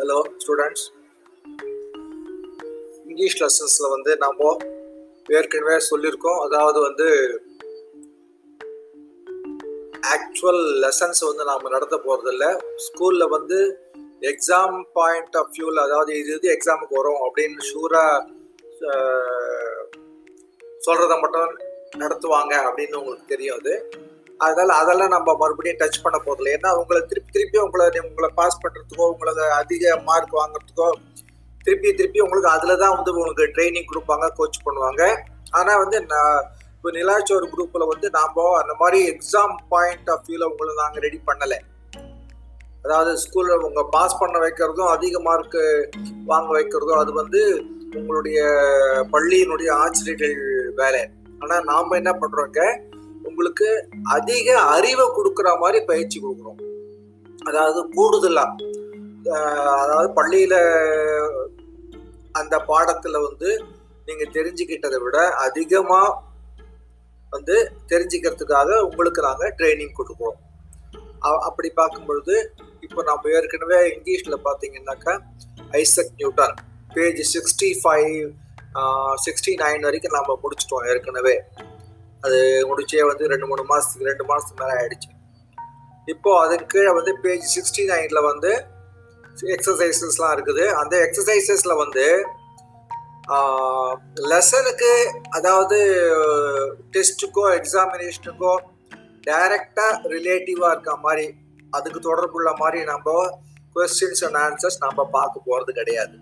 [0.00, 0.84] Hello students
[3.06, 4.50] English லெசன்ஸில் வந்து நம்ம
[5.28, 6.38] ஏற்கனவே சொல்லியிருக்கோம்.
[6.46, 7.08] அதாவது வந்து
[10.14, 12.46] ஆக்சுவல் லெசன்ஸ் வந்து நாம் நடத்த போகிறதில்ல
[12.86, 13.58] ஸ்கூலில் வந்து
[14.32, 18.16] எக்ஸாம் பாயிண்ட் ஆஃப் வியூவில் அதாவது இது இது எக்ஸாமுக்கு வரும் அப்படின்னு ஷூராக
[20.86, 21.52] சொல்கிறத மட்டும்
[22.04, 23.74] நடத்துவாங்க அப்படின்னு உங்களுக்கு தெரியும் அது.
[24.46, 29.06] அதனால் அதெல்லாம் நம்ம மறுபடியும் டச் பண்ண போதில்லை ஏன்னா உங்களை திருப்பி திருப்பி உங்களை உங்களை பாஸ் பண்ணுறதுக்கோ
[29.14, 30.88] உங்களுக்கு அதிக மார்க் வாங்குறதுக்கோ
[31.66, 35.02] திருப்பி திருப்பி உங்களுக்கு அதில் தான் வந்து உங்களுக்கு ட்ரைனிங் கொடுப்பாங்க கோச் பண்ணுவாங்க.
[35.58, 36.38] ஆனால் வந்து நான்
[36.76, 41.58] இப்போ நிலாச்சோர் குரூப்பில் வந்து நாம் அந்த மாதிரி எக்ஸாம் பாயிண்ட் ஆஃப் வியூவில் உங்களை நாங்கள் ரெடி பண்ணலை.
[42.84, 45.62] அதாவது ஸ்கூலில் உங்கள் பாஸ் பண்ண வைக்கிறதும் அதிக மார்க்கு
[46.30, 47.42] வாங்க வைக்கிறதும் அது வந்து
[47.98, 48.38] உங்களுடைய
[49.14, 50.38] பள்ளியினுடைய ஆசிரியர்கள்
[50.80, 51.02] வேலை.
[51.42, 52.62] ஆனால் நாம் என்ன பண்ணுறோங்க
[53.28, 53.68] உங்களுக்கு
[54.16, 56.60] அதிக அறிவை கொடுக்குற மாதிரி பயிற்சி கொடுக்குறோம்
[57.44, 58.68] அதாவது கூடுதலாக
[59.82, 60.58] அதாவது பள்ளியில்
[62.40, 63.50] அந்த பாடத்தில் வந்து
[64.08, 66.08] நீங்கள் தெரிஞ்சுக்கிட்டதை விட அதிகமாக
[67.32, 67.56] வந்து
[67.88, 70.38] தெரிஞ்சுக்கிறதுக்காக உங்களுக்கு நாங்கள் ட்ரைனிங் கொடுக்குறோம்.
[71.48, 72.36] அப்படி பார்க்கும் பொழுது
[72.80, 75.14] இப்போ நம்ம ஏற்கனவே இங்கிலீஷில் பார்த்தீங்கன்னாக்கா
[75.80, 76.54] Isaac Newton
[76.94, 78.14] page sixty five
[79.24, 81.34] sixty nine வரைக்கும் நம்ம முடிச்சிட்டோம் ஏற்கனவே.
[82.24, 82.38] அது
[82.70, 85.10] முடிச்சே வந்து ரெண்டு மூணு மாதத்துக்கு ரெண்டு மாதத்துக்கு மேலே ஆயிடுச்சு.
[86.12, 88.50] இப்போ அதுக்கு கீழே வந்து பேஜ் சிக்ஸ்டி நைனில் வந்து
[89.56, 90.64] எக்ஸசைசஸ்லாம் இருக்குது.
[90.80, 92.06] அந்த எக்ஸசைசஸில் வந்து
[94.30, 94.92] லெசனுக்கு
[95.38, 95.78] அதாவது
[96.94, 98.54] டெஸ்ட்டுக்கோ எக்ஸாமினேஷனுக்கோ
[99.26, 101.26] டைரக்டாக ரிலேட்டிவாக இருக்க மாதிரி
[101.76, 103.14] அதுக்கு தொடர்புள்ள மாதிரி நம்ம
[103.76, 106.16] கொஸ்டின்ஸ் அண்ட் ஆன்சர்ஸ் நம்ம பார்க்க போகிறது கிடையாது.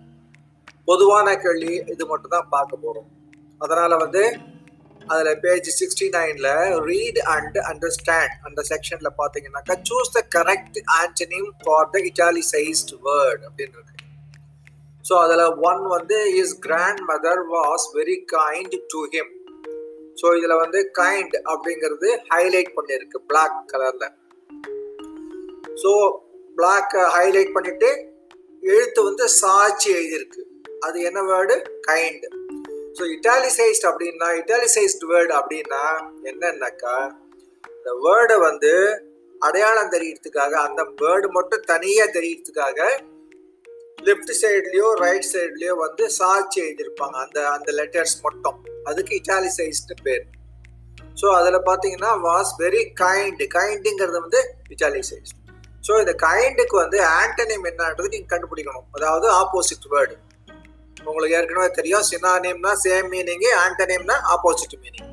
[0.88, 3.08] பொதுவான கேள்வி இது மட்டும் தான் பார்க்க போகிறோம்
[3.64, 4.22] அதனால் வந்து
[5.12, 6.50] அதில் பேஜ் சிக்ஸ்டி நைனில்
[6.88, 13.92] ரீட் அண்ட் அண்டர்ஸ்டாண்ட் அந்த செக்ஷனில் பார்த்தீங்கன்னாக்கா choose the correct antonym for the italicised word அப்படின்றது.
[15.04, 16.54] ஸோ அதில் ஒன் வந்து is
[17.10, 19.32] grandmother was very kind to him
[20.20, 24.08] so இதில் வந்து கைண்ட் அப்படிங்கிறது ஹைலைட் பண்ணியிருக்கு பிளாக் கலரில்
[25.82, 25.92] ஸோ
[26.58, 27.90] பிளாக் ஹைலைட் பண்ணிட்டு
[28.72, 30.42] எழுத்து வந்து சாட்சி எழுதியிருக்கு.
[30.86, 31.54] அது என்ன வேர்டு
[31.88, 32.24] கைண்ட்
[32.96, 35.82] ஸோ இட்டாலிசைஸ்ட் அப்படின்னா இட்டாலிசைஸ்ட் வேர்டு அப்படின்னா
[36.30, 36.96] என்னன்னாக்கா
[37.76, 38.72] இந்த வேர்டை வந்து
[39.42, 42.80] அடையாளம் தெரியறதுக்காக அந்த வேர்டு மட்டும் தனியாக தெரியறதுக்காக
[44.06, 47.16] லெஃப்ட் சைட்லேயோ ரைட் சைட்லேயோ வந்து சாட்சி எழுதியிருப்பாங்க.
[47.24, 48.58] அந்த அந்த லெட்டர்ஸ் மட்டும்.
[48.84, 50.24] அதுக்கு இட்டாலிசைஸ்டு பேர்.
[51.20, 54.40] ஸோ அதில் பார்த்தீங்கன்னா வாஸ் வெரி கைண்டு கைண்டுங்கிறது வந்து
[54.74, 55.36] இட்டாலிசைஸ்ட்
[55.86, 58.88] ஸோ இந்த கைண்டுக்கு வந்து ஆண்டனிம் என்னன்றது நீங்கள் கண்டுபிடிக்கணும்.
[58.96, 60.16] அதாவது ஆப்போசிட் வேர்டு
[61.06, 62.02] உங்களுக்கு ஏற்கனவே தெரியும்.
[62.02, 65.08] சினா நேம்னா same meaning ஆண்டனிம்னா opposite meaning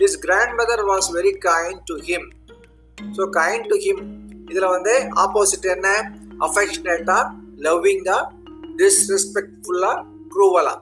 [0.00, 0.18] is
[0.60, 2.26] grandmother was very kind to him
[2.98, 4.02] so kind to him
[4.50, 4.94] இதில் வந்து
[5.24, 5.88] ஆப்போசிட் என்ன?
[6.46, 7.16] அஃபெக்ஷனேட்டா
[7.58, 8.18] லவ்விங்கா
[8.76, 9.92] டிஸ்ரெஸ்பெக்ட்ஃபுல்லா
[10.34, 10.74] க்ரூவலா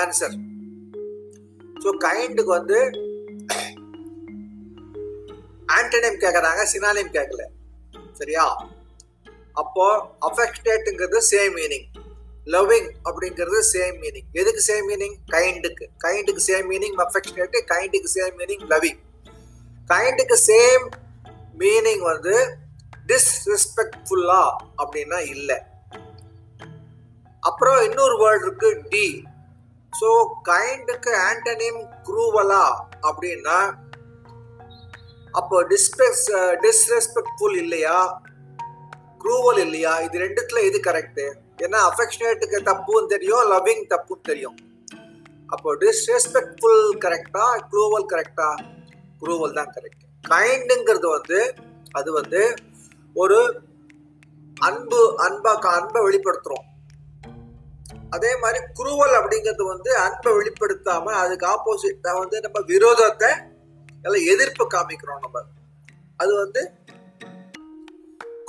[0.00, 0.36] ஆன்சர்
[1.82, 2.78] ஸோ கைண்டுக்கு வந்து
[5.76, 7.42] ஆன்டனேம் கேட்குறாங்க சினானிம் கேட்கல
[8.12, 8.44] சரியா?
[9.54, 9.84] அப்போ
[10.28, 11.86] அஃபெக்டேட்டுங்கிறது சேம் மீனிங்
[12.52, 18.64] லவ்விங் அப்படிங்கிறது சேம் மீனிங் எதுக்கு சேம் மீனிங் கைண்டுக்கு கைண்டுக்கு சேம் மீனிங் அஃபெக்ஷனேட்டு கைண்டுக்கு சேம் மீனிங்
[18.70, 19.00] லவ்விங்
[19.90, 20.86] கைண்டுக்கு சேம்
[21.58, 22.34] மீனிங் வந்து
[23.06, 24.42] டிஸ்ரெஸ்பெக்ட்ஃபுல்லா
[24.82, 25.58] அப்படின்னா இல்லை.
[27.42, 29.06] அப்புறம் இன்னொரு வேர்டு இருக்கு டி
[29.92, 30.08] ஸோ
[30.42, 32.64] கைண்டுக்கு ஆண்டனிம் குரூவலா
[33.02, 33.58] அப்படின்னா
[35.34, 36.28] அப்போ டிஸ்பெக்ஸ்
[36.66, 37.96] டிஸ்ரெஸ்பெக்ட்ஃபுல் இல்லையா?
[39.22, 39.92] க்ரூவல் இல்லையா?
[40.06, 41.26] இது ரெண்டுத்துல எது கரெக்டு
[41.64, 44.58] ஏன்னா அஃபெக்ஷனேட்டுக்கு தப்புன்னு தெரியும் லவ்விங் தப்புன்னு தெரியும்.
[45.54, 48.48] அப்போ டிஸ்ரெஸ்பெக்ட்ஃபுல் கரெக்டா க்ரூவல் கரெக்டா
[49.22, 51.38] க்ரூவல் தான் கரெக்ட் கைண்டுங்கிறது வந்து
[51.98, 52.42] அது வந்து
[53.22, 53.38] ஒரு
[54.68, 56.66] அன்பு அன்பா அன்பை வெளிப்படுத்துறோம்.
[58.16, 63.30] அதே மாதிரி குருவல் அப்படிங்கிறது வந்து அன்பை வெளிப்படுத்தாம அதுக்கு ஆப்போசிட்டா வந்து நம்ம விரோதத்தை
[64.32, 65.42] எதிர்ப்பு காமிக்கிறோம் நம்ம.
[66.22, 66.62] அது வந்து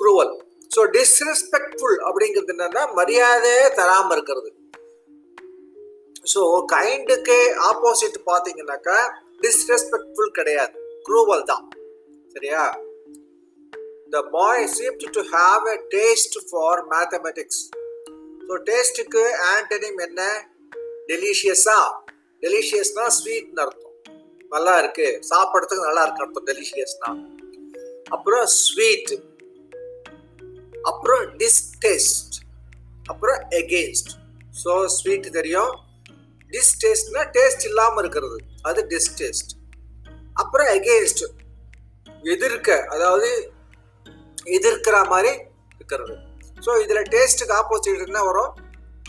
[0.02, 0.34] குருவல்
[0.76, 4.50] ஸோ டிஸ்ரெஸ்பெக்ட்ஃபுல் அப்படிங்கிறது என்னன்னா மரியாதையே தராமல் இருக்கிறது.
[6.34, 6.42] ஸோ
[6.74, 7.38] கைண்டுக்கு
[7.70, 8.98] ஆப்போசிட் பார்த்தீங்கன்னாக்கா
[9.46, 10.76] டிஸ்ரெஸ்பெக்ட்ஃபுல் கிடையாது.
[11.08, 11.66] குரூவல் தான்.
[12.34, 12.64] சரியா?
[14.16, 17.62] The boy seemed to have a taste for mathematics
[18.48, 19.24] so டேஸ்ட்டுக்கு
[19.54, 20.22] ஆண்டனிம் என்ன?
[21.12, 21.80] டெலிஷியஸா
[22.44, 23.96] டெலிஷியஸ்னா ஸ்வீட்னு அர்த்தம்.
[24.54, 25.08] நல்லா இருக்கு.
[25.32, 27.10] சாப்பிட்றதுக்கு நல்லா இருக்கு அர்த்தம் டெலிஷியஸ்னா
[28.16, 29.12] அப்புறம் ஸ்வீட்
[30.84, 32.36] அப்புறம் டிஸ்டேஸ்ட்
[33.06, 34.12] அப்புறம் எகெயின்ஸ்ட்
[34.64, 35.72] ஸோ ஸ்வீட் தெரியும்.
[36.52, 38.38] டிஸ்டேஸ்ட்னா டேஸ்ட் இல்லாமல் இருக்கிறது.
[38.62, 39.52] அது டிஸ்டேஸ்ட்
[40.34, 41.24] அப்புறம் எகெயின்ஸ்ட்
[42.24, 43.52] எதிர்க்க அதாவது
[44.46, 45.32] எதிர்க்கிற மாதிரி
[45.76, 46.16] இருக்கிறது.
[46.66, 48.54] ஸோ இதில் டேஸ்ட்டுக்கு ஆப்போசிட் என்ன வரும்?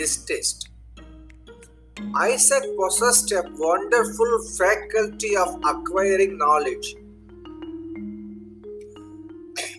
[0.01, 0.63] Distaste
[2.13, 6.89] Isaac possessed a wonderful faculty of acquiring knowledge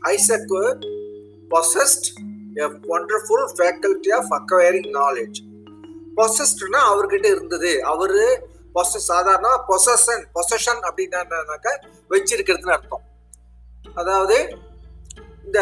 [0.01, 0.61] Isaac
[1.53, 2.07] possessed
[2.63, 5.39] a wonderful faculty of acquiring knowledge
[6.17, 7.71] பொசஸ்ட்னா அவர்கிட்ட இருந்தது.
[7.91, 8.23] அவரு
[8.75, 11.67] பொசஸ் சாதாரண பொசஷன் பொசஷன் அப்படின்னாக்க
[12.13, 13.05] வச்சிருக்கிறதுன்னு அர்த்தம்.
[14.01, 14.37] அதாவது
[15.45, 15.59] இந்த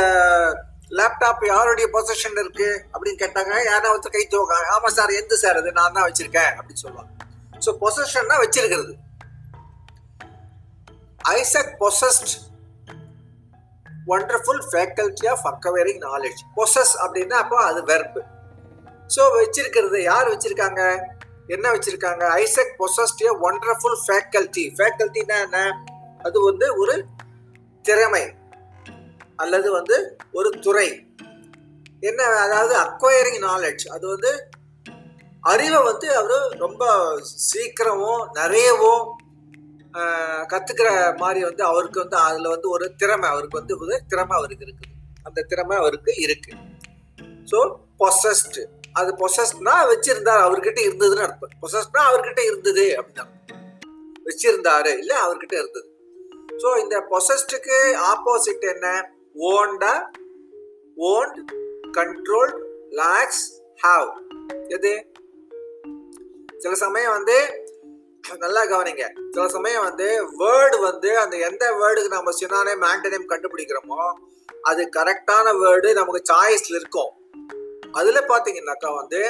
[0.97, 3.53] லேப்டாப் யாருடைய பொசஷன் இருக்கு அப்படின்னு கேட்டாங்க.
[3.69, 5.71] யாரா ஒருத்தர் கை தூங்க ஆமா சார் எந்த சார் அது?
[5.79, 7.11] நான் தான் வச்சிருக்கேன் அப்படின்னு சொல்லுவாங்க.
[7.65, 8.93] ஸோ பொசஷன்னா வச்சிருக்கிறது.
[11.37, 12.31] Isaac possessed
[14.09, 18.21] wonderful faculty of acquiring knowledge possess அப்படின்னா அப்போ அது வெர்பு
[19.15, 20.81] ஸோ வச்சிருக்கிறது யார் வச்சிருக்காங்க?
[21.47, 22.23] என்ன வச்சிருக்காங்க?
[22.41, 25.59] Isaac possessed a wonderful faculty ஃபேக்கல்ட்டினா என்ன?
[26.19, 26.95] அது வந்து ஒரு
[27.85, 28.25] திறமை
[29.35, 29.97] அல்லது வந்து
[30.31, 30.87] ஒரு துறை.
[31.99, 34.31] என்ன அதாவது அக்வயரிங் நாலேஜ் அது வந்து
[35.43, 36.83] அறிவை வந்து அவர் ரொம்ப
[37.49, 39.03] சீக்கிரமும் நிறையவும்
[40.47, 44.91] கற்றுக்கிற மாதிரி வந்து அவருக்கு வந்து அதில் வந்து ஒரு திறமை அவருக்கு வந்து ஒரு திறமை அவருக்கு இருக்குது.
[45.23, 46.51] அந்த திறமை அவருக்கு இருக்கு.
[47.51, 47.59] ஸோ
[47.99, 48.63] பொசஸ்டு
[48.93, 51.55] அது பொசஸ்ட்னா வச்சிருந்தார் அவர்கிட்ட இருந்ததுன்னு அர்த்தம்.
[51.61, 53.25] பொசஸ்ட்னா அவர்கிட்ட இருந்தது அப்படின்னா.
[54.25, 55.87] வச்சிருந்தாரு இல்லை அவர்கிட்ட இருந்தது.
[56.63, 57.77] ஸோ இந்த பொசஸ்டுக்கு
[58.13, 58.87] ஆப்போசிட் என்ன?
[59.35, 59.93] ஓண்டா
[60.97, 61.39] ஓன்ட்
[61.97, 62.53] கண்ட்ரோல்
[62.89, 63.45] லாக்ஸ்
[63.83, 64.09] ஹாவ்
[64.67, 64.93] எது?
[66.57, 67.37] சில சமயம் வந்து
[68.23, 69.05] நல்லா கவனிங்க.
[69.31, 70.07] சில சமயம் வந்து
[70.41, 74.01] வேர்டு வந்து அந்த எந்த வேர்டுக்கு நம்ம சினானேம் ஆண்டனேம் கண்டுபிடிக்கிறோமோ
[74.61, 77.11] அது கரெக்டான வேர்டு நமக்கு சாய்ஸ்ல இருக்கும்.
[77.91, 79.21] அதுல பாத்தீங்கன்னாக்கா வந்து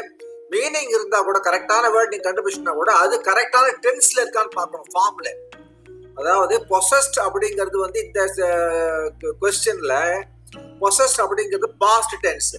[0.53, 5.31] மீனிங் இருந்தா கூட கரெக்டான வேர்டு நீங்க கண்டுபிடிச்சினா கூட அது கரெக்டான டென்ஸ்ல இருக்கான்னு பார்க்கணும் ஃபார்ம்ல
[6.15, 8.21] அதாவது பொசஸ்ட் அப்படிங்கிறது வந்து இந்த
[9.41, 9.95] கொஸ்டின்ல
[10.81, 12.51] பொசஸ்ட் அப்படிங்கிறது பாஸ்ட் டென்ஸ்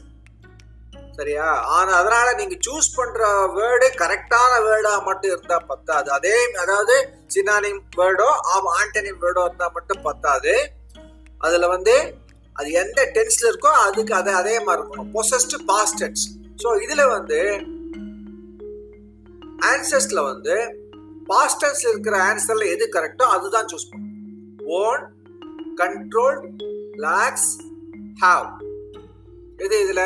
[1.21, 1.47] சரியா?
[1.77, 6.09] ஆனா அதனால நீங்க சூஸ் பண்ற வேர்டு கரெக்டான வேர்டா மட்டும் இருந்தா பத்தாது.
[6.19, 6.97] அதே அதாவது
[7.35, 8.29] சினானிம் வேர்டோ
[8.79, 10.55] ஆண்டனிம் வேர்டோ இருந்தா மட்டும் பத்தாது.
[11.39, 11.95] அதுல வந்து
[12.57, 15.11] அது எந்த டென்ஸ்ல இருக்கோ அதுக்கு அதை அதே மாதிரி இருக்கணும்.
[15.17, 16.25] பொசஸ்ட் பாஸ்ட் டென்ஸ்
[16.63, 17.41] ஸோ இதுல வந்து
[19.71, 20.55] ஆன்சர்ஸ்ல வந்து
[21.31, 24.59] பாஸ்ட் டென்ஸ்ல இருக்கிற ஆன்சர்ல எது கரெக்டோ அதுதான் சூஸ் பண்ணணும்.
[24.81, 25.05] ஓன்
[25.81, 26.41] கண்ட்ரோல்
[27.07, 27.51] லாக்ஸ்
[28.25, 28.49] ஹாவ்
[29.65, 30.03] எது இதுல?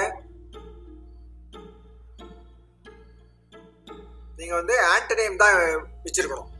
[4.44, 5.58] நீங்க வந்து ஆன்டனேம் தான்
[6.06, 6.50] வச்சிருக்கணும்.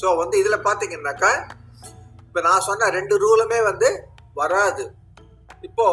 [0.00, 1.30] ஸோ வந்து இதுல பாத்தீங்கன்னாக்கா
[2.26, 3.88] இப்ப நான் சொன்ன ரெண்டு ரூலுமே வந்து
[4.40, 4.84] வராது.
[5.68, 5.86] இப்போ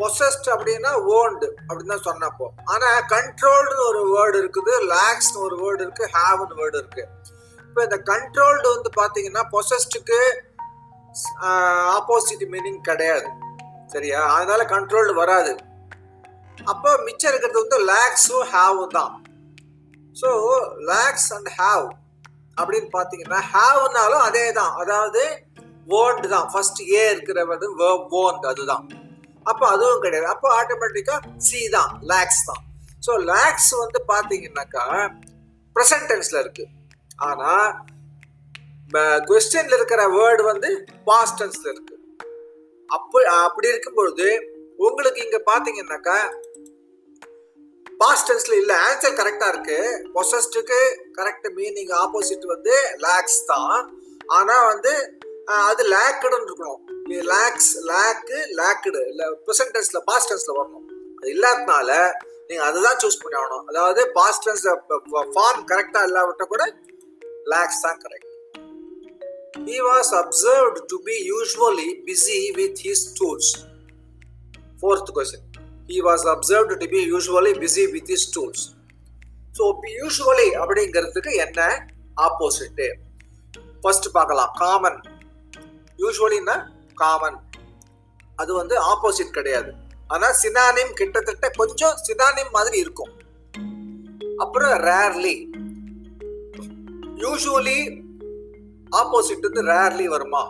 [0.00, 6.06] பொசஸ்ட் அப்படின்னா ஓன்டு அப்படின்னு தான் சொன்னப்போ ஆனா கண்ட்ரோல்டு ஒரு வேர்டு இருக்குது லாக்ஸ்னு ஒரு வேர்டு இருக்கு
[6.16, 7.04] ஹாவ்னு வேர்டு இருக்கு.
[7.68, 10.20] இப்போ இந்த கண்ட்ரோல்டு வந்து பாத்தீங்கன்னா பொசஸ்டுக்கு
[11.96, 13.28] ஆப்போசிட் மீனிங் கிடையாது.
[13.92, 14.20] சரியா?
[14.36, 15.52] அதனால கண்ட்ரோல்டு வராது.
[16.72, 19.12] அப்போ மிச்சம் இருக்கிறது வந்து லேக்ஸும் ஹாவும் தான்.
[20.20, 20.28] ஸோ
[20.92, 21.86] லேக்ஸ் அண்ட் ஹாவ்
[22.60, 24.74] அப்படின்னு பார்த்தீங்கன்னா ஹாவ்னாலும் அதே தான்.
[24.82, 25.22] அதாவது
[25.92, 26.46] வேர்டு தான்.
[26.52, 27.66] ஃபர்ஸ்ட் ஏ இருக்கிற வந்து
[28.52, 28.84] அதுதான்.
[29.50, 30.28] அப்போ அதுவும் கிடையாது.
[30.34, 31.90] அப்போ ஆட்டோமேட்டிக்காக சி தான்.
[32.12, 32.62] லேக்ஸ் தான்.
[33.06, 34.84] ஸோ லேக்ஸ் வந்து பார்த்தீங்கன்னாக்கா
[35.76, 36.12] ப்ரெசன்ட்
[36.44, 36.72] இருக்குது
[37.28, 37.68] ஆனால்
[38.90, 40.70] ஆனா கொஸ்டின்ல இருக்கிற வேர்டு வந்து
[41.08, 41.93] பாஸ்ட் டென்ஸ்ல இருக்கு.
[42.88, 44.28] அப்போ அப்படி இருக்கும் பொழுது
[44.86, 46.18] உங்களுக்கு இங்க பாத்தீங்கன்னாக்கா
[48.00, 49.76] பாஸ்ட் டென்ஸ்ல இல்ல ஆன்சர் கரெக்டா இருக்கு.
[50.14, 50.78] பொசஸ்டுக்கு
[51.18, 52.74] கரெக்ட் மீனிங் ஆப்போசிட் வந்து
[53.04, 53.76] லேக்ஸ் தான்.
[54.38, 54.92] ஆனா வந்து
[55.70, 56.80] அது லேக்குடுன்னு இருக்கணும்.
[57.32, 60.86] லேக்ஸ் லேக்கு லேக்குடு இல்ல ப்ரெசன்ட் டென்ஸ்ல பாஸ்ட் டென்ஸ்ல வரணும்.
[61.18, 61.90] அது இல்லாதனால
[62.48, 63.64] நீங்க அதுதான் சூஸ் பண்ணி ஆகணும்.
[63.70, 64.66] அதாவது பாஸ்ட் டென்ஸ்
[65.36, 66.64] ஃபார்ம் கரெக்டா இல்லாவிட்ட கூட
[67.52, 68.23] லேக்ஸ் தான் correct
[69.56, 73.66] He was observed to be usually busy with his tools.
[74.80, 75.42] Fourth question.
[75.86, 78.60] He was observed to be usually busy with his tools.
[79.56, 79.64] So
[79.98, 81.60] usually அப்படிங்கிறதுக்கு என்ன
[82.26, 82.86] ஆப்போசிட்டு
[83.82, 84.50] ஃபர்ஸ்ட் பார்க்கலாம்.
[84.62, 84.98] Common
[86.02, 86.56] யூஸ்வலின்னா
[87.02, 87.38] common
[88.42, 89.70] அது வந்து opposite கிடையாது.
[90.14, 93.12] ஆனால் சினானிம் கிட்டத்தட்ட கொஞ்சம் சினானிம் மாதிரி இருக்கும்.
[94.44, 95.36] அப்புறம் ரேர்லி
[97.24, 97.78] யூஸ்வலி
[99.00, 100.42] ஆப்போசிட் வந்து ரேர்லி வருமா?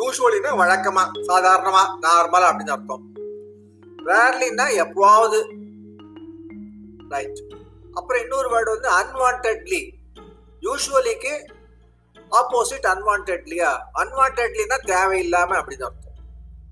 [0.00, 3.04] யூஸ்வலினா வழக்கமா சாதாரணமா நார்மலா அப்படின்னு அர்த்தம்.
[4.06, 5.40] ரேர்லின்னா எப்பவாவது.
[7.08, 7.40] ரைட்
[7.92, 9.80] அப்புறம் இன்னொரு வேர்டு வந்து அன்வான்ட்லி
[10.62, 11.32] யூஸ்வலிக்கு
[12.30, 16.16] ஆப்போசிட் அன்வான்ட்லியா அன்வான்ட்லினா தேவையில்லாம அப்படின்னு அர்த்தம்.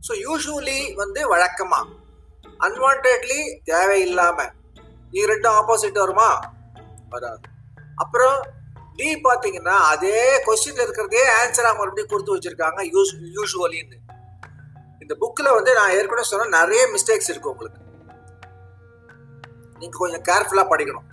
[0.08, 1.80] ஸோ யூஸ்வலி வந்து வழக்கமா.
[2.60, 4.38] அன்வான்ட்லி தேவையில்லாம.
[5.10, 6.40] இது ரெண்டும் ஆப்போசிட் வருமா?
[7.08, 7.40] வராது.
[7.94, 8.38] அப்புறம்
[8.98, 13.98] டி பாத்தீங்கன்னா அதே கொஸ்டின்ல இருக்கிறதே ஆன்சரா மறுபடியும் கொடுத்து வச்சிருக்காங்க யூஸ் யூஸ்வலின்னு
[15.02, 17.80] இந்த புக்கில் வந்து நான் ஏற்கனவே சொன்ன நிறைய மிஸ்டேக்ஸ் இருக்கு உங்களுக்கு.
[19.80, 21.06] நீங்கள் கொஞ்சம் கேர்ஃபுல்லாக படிக்கணும்.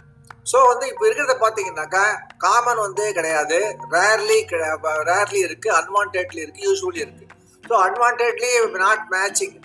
[0.51, 2.03] ஸோ வந்து இப்போ இருக்கிறத பார்த்தீங்கன்னாக்கா
[2.45, 3.59] காமன் வந்து கிடையாது.
[3.93, 4.39] ரேர்லி
[5.11, 7.27] ரேர்லி இருக்கு அன்வான்டட்லி இருக்கு யூஸ்வலி இருக்கு.
[7.69, 8.49] ஸோ அன்வான்டட்லி
[8.85, 9.55] நாட் மேட்சிங்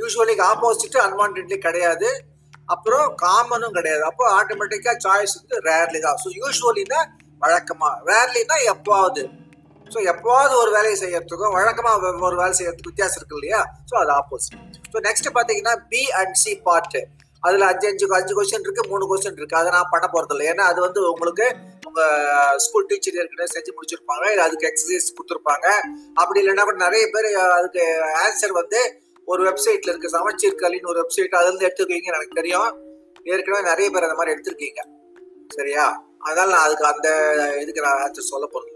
[0.00, 2.08] யூஸ்வலிக்கு ஆப்போசிட்டு அன்வான்டட்லி கிடையாது.
[2.74, 4.02] அப்புறம் காமனும் கிடையாது.
[4.10, 6.18] அப்போ ஆட்டோமேட்டிக்காக சாய்ஸ் வந்து ரேர்லி தான்.
[6.24, 7.00] ஸோ யூஸ்வலின்னா
[7.42, 7.90] வழக்கமா.
[8.10, 9.24] ரேர்லினா எப்போவாது
[9.94, 13.60] ஸோ எப்போவாவது ஒரு வேலையை செய்யறதுக்கும் வழக்கமாக ஒரு வேலை செய்யறதுக்கு வித்தியாசம் இருக்கு இல்லையா?
[13.90, 14.56] ஸோ அது ஆப்போசிட்
[14.92, 16.98] ஸோ நெக்ஸ்ட் பார்த்தீங்கன்னா பி அண்ட் சி பார்ட்
[17.42, 19.58] அதில் அஞ்சு அஞ்சு அஞ்சு கொஸ்டின் இருக்கு மூணு கொஸ்டின் இருக்கு.
[19.60, 21.46] அதை நான் பண்ண போறது இல்லை ஏன்னா அது வந்து உங்களுக்கு
[21.88, 22.00] உங்க
[22.64, 24.24] ஸ்கூல் டீச்சர் ஏற்கனவே செஞ்சு முடிச்சிருப்பாங்க.
[24.32, 25.66] இல்லை அதுக்கு எக்ஸசைஸ் கொடுத்துருப்பாங்க.
[26.14, 27.28] அப்படி இல்லைன்னா கூட நிறைய பேர்
[27.58, 27.84] அதுக்கு
[28.24, 28.80] ஆன்சர் வந்து
[29.28, 30.14] ஒரு வெப்சைட்ல இருக்கு.
[30.16, 31.68] சமச்சீர் கலின்னு ஒரு வெப்சைட் அதுல இருந்து
[32.12, 32.70] எனக்கு தெரியும்.
[33.32, 34.82] ஏற்கனவே நிறைய பேர் அந்த மாதிரி எடுத்திருக்கீங்க.
[35.58, 35.86] சரியா?
[36.26, 37.08] அதனால நான் அதுக்கு அந்த
[37.60, 38.74] இதுக்கு நான் ஆன்சர் சொல்ல போறது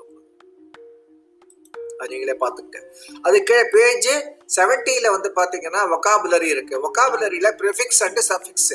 [1.99, 2.87] அது நீங்களே பார்த்துக்கிட்டேன்
[3.23, 4.09] அதுக்கு பேஜ்
[4.57, 6.75] செவன்ட்டியில் வந்து பாத்தீங்கன்னா வொக்காபுலரி இருக்கு.
[6.85, 8.73] வொக்காபுலரியில ப்ரிஃபிக்ஸ் அண்ட் சஃபிக்ஸ்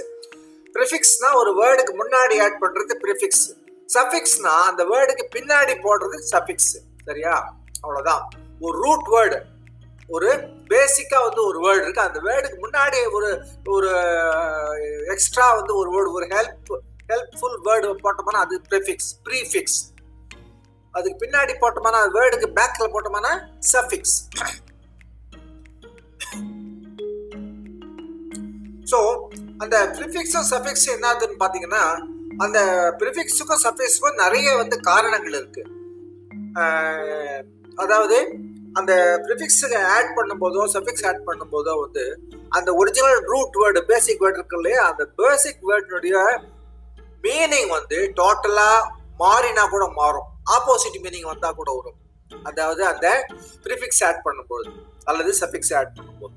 [0.76, 3.46] ப்ரிஃபிக்ஸ்னா ஒரு வேர்டுக்கு முன்னாடி ஆட் பண்றது ப்ரிஃபிக்ஸ்
[3.96, 6.72] சஃபிக்ஸ்னா அந்த வேர்டுக்கு பின்னாடி போடுறது சஃபிக்ஸ்
[7.06, 7.34] சரியா?
[7.82, 8.24] அவ்வளவுதான்.
[8.60, 9.38] ஒரு ரூட் வேர்டு
[10.08, 10.30] ஒரு
[10.70, 12.02] பேசிக்கா வந்து ஒரு வேர்டு இருக்கு.
[12.02, 13.30] அந்த வேர்டுக்கு முன்னாடி ஒரு
[13.68, 13.92] ஒரு
[15.14, 16.72] எக்ஸ்ட்ரா வந்து ஒரு வேர்டு ஒரு ஹெல்ப்
[17.10, 19.80] ஹெல்ப்ஃபுல் வேர்டு போட்டோம்னா அது ப்ரிஃபிக்ஸ் ப்ரீஃபிக்ஸ்
[20.94, 23.34] அதுக்கு பின்னாடி போட்டோம்னா வேர்டுக்கு பேக்கில் போட்டோம்னா
[23.74, 24.18] சஃபிக்ஸ்
[28.92, 29.00] ஸோ
[29.64, 31.84] அந்த ப்ரிஃபிக்ஸும் சஃபிக்ஸ் என்னதுன்னு பார்த்தீங்கன்னா
[32.46, 32.60] அந்த
[33.00, 35.64] ப்ரிஃபிக்ஸுக்கும் சஃபிக்ஸுக்கும் நிறைய வந்து காரணங்கள் இருக்கு.
[37.78, 38.18] அதாவது
[38.80, 38.94] அந்த
[39.26, 42.04] ப்ரிஃபிக்ஸுக்கு ஆட் பண்ணும்போதோ சஃபிக்ஸ் ஆட் பண்ணும்போதோ வந்து
[42.50, 46.16] அந்த original root word basic word இருக்கு இல்லையா அந்த பேசிக் வேர்டுனுடைய
[47.26, 48.70] மீனிங் வந்து டோட்டலா
[49.24, 50.28] மாறினா கூட மாறும்.
[50.56, 52.00] ஆப்போசிட் மீனிங் வந்தா கூட வரும்.
[52.50, 53.08] அதாவது அந்த
[53.66, 54.70] ப்ரிஃபிக்ஸ் ஆட் பண்ணும்போது
[55.10, 56.34] அல்லது சஃபிக்ஸ் ஆட் பண்ணும்போது.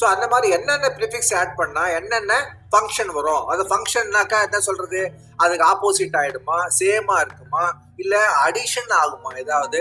[0.00, 2.32] ஸோ அந்த மாதிரி என்னென்ன ப்ரிஃபிக்ஸ் ஆட் பண்ணால் என்னென்ன
[2.72, 3.44] ஃபங்க்ஷன் வரும்?
[3.52, 5.00] அது ஃபங்க்ஷன்னாக்கா என்ன சொல்கிறது
[5.44, 7.64] அதுக்கு ஆப்போசிட் ஆகிடுமா சேமாக இருக்குமா?
[8.02, 9.30] இல்லை அடிஷன் ஆகுமா?
[9.42, 9.80] ஏதாவது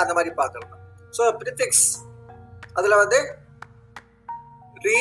[0.00, 0.80] அந்த மாதிரி பார்க்கலாம்.
[1.16, 1.86] ஸோ ப்ரிஃபிக்ஸ்
[2.78, 3.20] அதில் வந்து
[4.86, 5.00] ரீ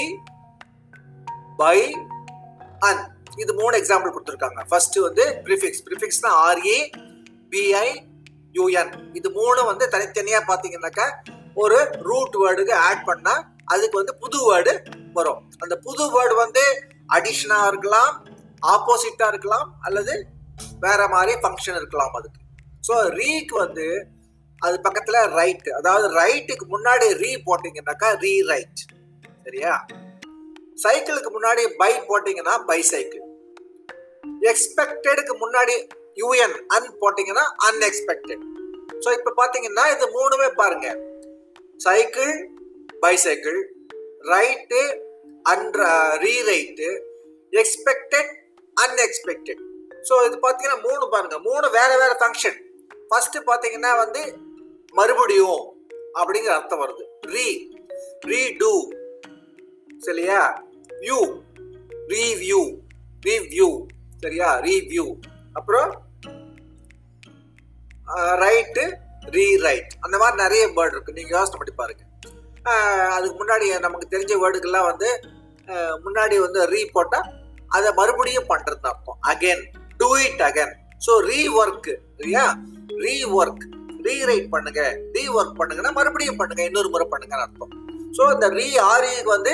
[1.61, 1.77] பை
[2.89, 3.03] அன்
[3.43, 4.61] இது மூணு எக்ஸாம்பிள் கொடுத்துருக்காங்க.
[4.69, 6.77] ஃபர்ஸ்ட் வந்து prefix ப்ரிஃபிக்ஸ்னா R E
[7.53, 7.87] B I
[8.57, 11.07] U N இது மூணு வந்து தனித்தனியாக பார்த்தீங்கன்னாக்கா
[11.63, 11.77] ஒரு
[12.09, 13.41] ரூட் வேர்டுக்கு ஆட் பண்ணால்
[13.73, 14.73] அதுக்கு வந்து புது வேர்டு
[15.17, 15.41] வரும்.
[15.63, 16.63] அந்த புது வேர்டு வந்து
[17.17, 18.11] அடிஷனாக இருக்கலாம்
[18.73, 20.13] ஆப்போசிட்டாக இருக்கலாம் அல்லது
[20.85, 22.39] வேற மாதிரி ஃபங்க்ஷன் இருக்கலாம் அதுக்கு.
[22.87, 23.87] ஸோ ரீக்கு வந்து
[24.61, 28.81] அது பக்கத்தில் ரைட்டு அதாவது ரைட்டுக்கு முன்னாடி ரீ போட்டிங்கன்னாக்கா ரீ ரைட்
[29.45, 29.73] சரியா
[30.83, 33.25] சைக்கிளுக்கு முன்னாடி பை போட்டிங்கன்னா பை சைக்கிள்
[34.51, 35.75] எக்ஸ்பெக்டடுக்கு முன்னாடி
[36.21, 38.43] யூஎன் அன் போட்டீங்கன்னா அன்எக்ஸ்பெக்டட்
[39.03, 40.87] ஸோ இப்போ பார்த்தீங்கன்னா இது மூணுமே பாருங்க.
[41.85, 42.33] Cycle
[43.03, 43.59] bicycle
[44.31, 44.81] write
[45.51, 45.77] and
[46.23, 46.89] rewrite
[47.53, 48.31] expected
[48.77, 49.61] unexpected
[50.09, 51.37] so இது பார்த்தீங்கன்னா மூணு பாருங்க.
[51.39, 52.57] மூணு வேற வேற ஃபங்க்ஷன்
[53.09, 54.21] ஃபர்ஸ்ட் பார்த்தீங்கன்னா வந்து
[54.93, 55.61] மறுபடியும்
[56.19, 57.03] அப்படிங்கிற அர்த்தம் வருது.
[57.33, 57.47] ரீ
[58.31, 58.73] ரீ டூ
[60.07, 60.41] சரியா?
[61.03, 61.19] வியூ
[62.13, 62.61] ரீவியூ
[63.23, 63.69] ரீவியூ
[64.23, 64.49] சரியா?
[64.67, 65.05] ரீவியூ
[65.59, 65.89] அப்புறம்
[68.43, 68.83] ரைட்டு
[69.35, 71.15] ரீரைட் அந்த மாதிரி நிறைய வேர்டு இருக்கு.
[71.17, 72.03] நீங்க யோசனை பண்ணி பாருங்க.
[73.15, 75.09] அதுக்கு முன்னாடி நமக்கு தெரிஞ்ச வேர்டுக்கெல்லாம் வந்து
[76.05, 77.19] முன்னாடி வந்து ரீ போட்டா
[77.77, 79.19] அதை மறுபடியும் பண்றது அர்த்தம்.
[79.31, 79.63] Again
[79.99, 80.73] do it again
[81.05, 81.11] so
[81.61, 82.45] rework சரியா?
[83.03, 83.65] ரீ ஒர்க்
[84.07, 84.81] ரீரைட் பண்ணுங்க.
[85.15, 86.63] ரீ ஒர்க் பண்ணுங்கன்னா மறுபடியும் பண்ணுங்க.
[86.69, 87.73] இன்னொரு முறை பண்ணுங்கன்னு அர்த்தம்.
[88.17, 89.53] ஸோ இந்த ரீ ஆரிக்கு வந்து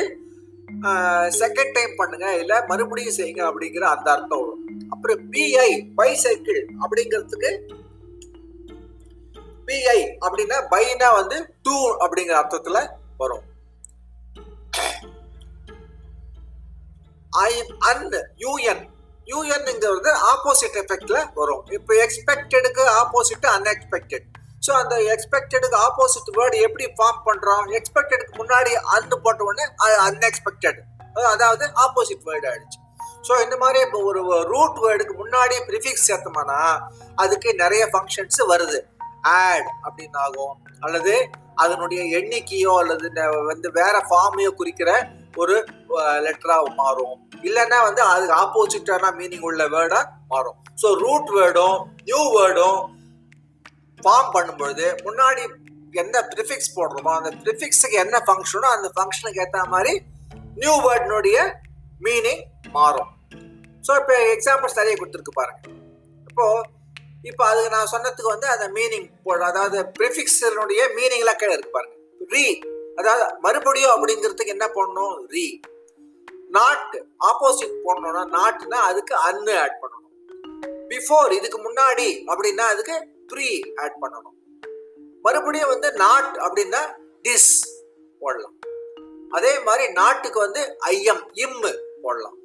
[1.41, 4.61] செகண்ட் டைம் பண்ணுங்க இல்ல மறுபடியும் செய்யுங்க அப்படிங்கிற அந்த அர்த்தம் வரும்.
[4.89, 7.51] அப்புறம் பிஐ பைசைக்கிள் அப்படிங்கிறதுக்கு
[9.67, 12.79] பிஐ அப்படின்னா பைனா வந்து டூ அப்படிங்கிற அர்த்தத்துல
[13.17, 13.45] வரும்.
[17.45, 17.51] ஐ
[17.91, 18.05] அன்
[18.45, 18.83] யூஎன்
[19.33, 21.63] யூஎன்ங்கிறது ஆப்போசிட் எஃபெக்ட்ல வரும்.
[21.77, 24.27] இப்போ எக்ஸ்பெக்டடுக்கு ஆப்போசிட் அன்எக்ஸ்பெக்டட்
[24.65, 30.81] ஸோ அந்த எக்ஸ்பெக்டடுக்கு ஆப்போசிட் வேர்டு எப்படி ஃபார்ம் பண்ணுறோம் எக்ஸ்பெக்டடுக்கு முன்னாடி அன்னு போட்ட உடனே அது அன்எக்ஸ்பெக்டட்
[31.33, 32.79] அதாவது ஆப்போசிட் வேர்டு ஆயிடுச்சு.
[33.27, 34.21] ஸோ இந்த மாதிரி இப்போ ஒரு
[34.53, 36.59] ரூட் வேர்டுக்கு முன்னாடி ப்ரிஃபிக்ஸ் சேர்த்தோம்னா
[37.23, 38.79] அதுக்கு நிறைய ஃபங்க்ஷன்ஸ் வருது.
[39.41, 40.55] ஆட் அப்படின்னு ஆகும்.
[40.85, 41.13] அல்லது
[41.63, 43.09] அதனுடைய எண்ணிக்கையோ அல்லது
[43.51, 44.89] வந்து வேற ஃபார்மையோ குறிக்கிற
[45.41, 45.55] ஒரு
[46.25, 47.15] லெட்டராக மாறும்.
[47.47, 50.57] இல்லைன்னா வந்து அதுக்கு ஆப்போசிட்டான மீனிங் உள்ள வேர்டாக மாறும்.
[50.81, 51.77] ஸோ ரூட் வேர்டும்
[52.09, 52.79] நியூ வேர்டும்
[54.05, 55.43] ஃபார்ம் பண்ணும்பொழுது முன்னாடி
[56.01, 59.93] என்ன ப்ரிஃபிக்ஸ் போடுறோமோ அந்த ப்ரிஃபிக்ஸுக்கு என்ன ஃபங்க்ஷனோ அந்த ஃபங்க்ஷனுக்கு ஏற்ற மாதிரி
[60.61, 61.37] நியூ வேர்டினுடைய
[62.05, 62.43] மீனிங்
[62.77, 63.11] மாறும்.
[63.87, 65.61] ஸோ இப்போ எக்ஸாம்பிள்ஸ் நிறைய கொடுத்துருக்கு பாருங்க.
[66.29, 66.45] இப்போ
[67.29, 71.95] இப்போ அதுக்கு நான் சொன்னதுக்கு வந்து அந்த மீனிங் போட அதாவது ப்ரிஃபிக்ஸினுடைய மீனிங்லாம் கீழே இருக்கு பாருங்க.
[72.33, 72.45] ரீ
[72.99, 75.45] அதாவது மறுபடியும் அப்படிங்கிறதுக்கு என்ன பண்ணணும் ரீ
[76.57, 76.93] நாட்
[77.29, 80.11] ஆப்போசிட் போடணும்னா நாட்னா அதுக்கு அன்னு ஆட் பண்ணணும்.
[80.91, 82.95] பிஃபோர் இதுக்கு முன்னாடி அப்படின்னா அதுக்கு
[83.31, 83.49] ப்ரீ
[83.83, 84.35] ஆட் பண்ணணும்.
[85.25, 86.81] மறுபடியும் வந்து நாட் அப்படின்னா
[87.27, 87.53] திஸ்
[88.21, 88.55] போடலாம்.
[89.37, 91.71] அதே மாதிரி நாட்டுக்கு வந்து ஐயம் இம்மு
[92.03, 92.37] போடலாம்.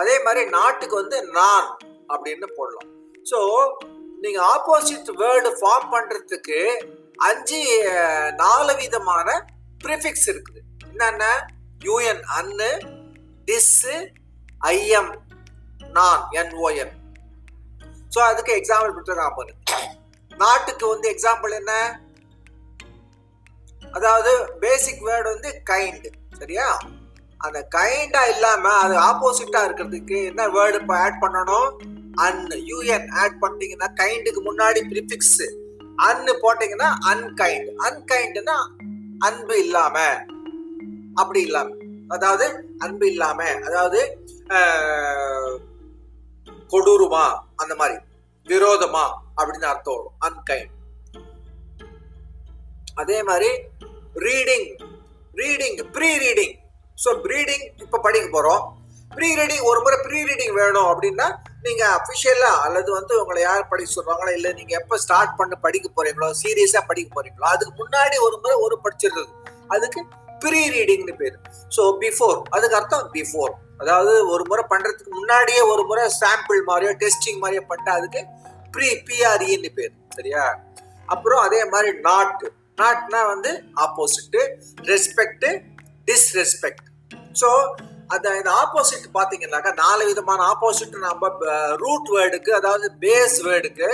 [0.00, 1.68] அதே மாதிரி நாட்டுக்கு வந்து நான்
[2.14, 2.88] அப்படின்னு போடலாம்.
[3.30, 3.38] ஸோ
[4.24, 6.58] நீங்கள் ஆப்போசிட் வேர்டு ஃபார்ம் பண்ணுறதுக்கு
[7.28, 7.60] அஞ்சு
[8.42, 9.28] நாலு விதமான
[9.84, 10.60] ப்ரிஃபிக்ஸ் இருக்குது.
[10.90, 11.24] என்னென்ன?
[11.88, 12.70] யூஎன் அன்னு
[13.48, 13.94] டிஸ்ஸு
[14.72, 15.12] ஐஎம்
[15.96, 16.92] நான் என்ஓஎன்
[18.14, 19.52] ஸோ அதுக்கு எக்ஸாம்பிள் கொடுத்துருக்கான் பாரு
[20.40, 21.72] நாட்டுக்கு வந்து எக்ஸாம்பிள் என்ன?
[23.92, 26.06] அதாவது பேசிக் வேர்டு வந்து கைண்ட்
[26.38, 26.66] சரியா?
[27.40, 31.68] அந்த கைண்டா இல்லாம அது ஆப்போசிட்டா இருக்கிறதுக்கு என்ன வேர்டு இப்போ ஆட் பண்ணணும்?
[32.16, 35.40] அன் யூஎன் ஆட் பண்ணிட்டீங்கன்னா கைண்டுக்கு முன்னாடி ப்ரிஃபிக்ஸ்
[36.02, 38.56] அன்னு போட்டீங்கன்னா அன்கைண்ட் அன்கைண்ட்னா
[39.18, 39.96] அன்பு இல்லாம.
[41.14, 41.70] அப்படி இல்லாம.
[42.08, 42.46] அதாவது
[42.78, 43.40] அன்பு இல்லாம.
[43.64, 43.98] அதாவது
[44.48, 45.56] ஆஹ்,
[46.70, 47.24] கொடூரமா
[47.56, 47.98] அந்த மாதிரி.
[48.46, 49.04] விரோதமா
[49.38, 50.16] அப்படின்னு அர்த்தம் வரும்.
[50.28, 50.74] அன்கைண்ட்
[53.02, 53.50] அதே மாதிரி
[54.26, 54.68] reading
[55.40, 55.78] reading
[56.24, 56.54] prereading
[57.04, 58.62] so reading இப்போ படிக்க போகிறோம்
[59.10, 61.26] ப்ரீ ரீடிங் ஒரு முறை ப்ரீ ரீடிங் வேணும் அப்படின்னா
[61.66, 66.28] நீங்கள் அஃபிஷியலாக அல்லது வந்து உங்களை யார் படிக்க சொல்கிறாங்களோ இல்லை நீங்கள் எப்போ ஸ்டார்ட் பண்ண படிக்க போகிறீங்களோ
[66.42, 69.32] சீரியஸாக படிக்க போகிறீங்களோ அதுக்கு முன்னாடி ஒரு முறை ஒரு படிச்சிடுறது.
[69.74, 70.00] அதுக்கு
[70.44, 71.36] ப்ரீ ரீடிங்னு பேர்.
[71.76, 77.40] ஸோ பிஃபோர் அதுக்கு அர்த்தம் பிஃபோர் அதாவது ஒரு முறை பண்ணுறதுக்கு முன்னாடியே ஒரு முறை சாம்பிள் மாதிரியோ டெஸ்டிங்
[77.42, 78.22] மாதிரியோ பண்ணிட்டு அதுக்கு
[78.74, 80.44] ப்ரீ பிஆர்இன்னு பேர் சரியா?
[81.08, 82.42] அப்புறம் அதே மாதிரி நாட்
[82.78, 83.50] நாட்னா வந்து
[83.84, 84.42] ஆப்போசிட்டு
[84.90, 85.46] ரெஸ்பெக்ட்
[86.08, 86.86] டிஸ்ரெஸ்பெக்ட்
[87.40, 87.48] ஸோ
[88.10, 91.28] அந்த இந்த ஆப்போசிட் பார்த்தீங்கன்னாக்கா நாலு விதமான ஆப்போசிட் நம்ம
[91.82, 93.88] ரூட் வேர்டுக்கு அதாவது பேஸ் வேர்டுக்கு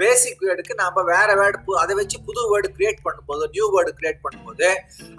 [0.00, 4.68] பேசிக் வேர்டுக்கு நம்ம வேற வேர்டு அதை வச்சு புது வேர்டு கிரியேட் பண்ணும்போது நியூ வேர்டு கிரியேட் பண்ணும்போது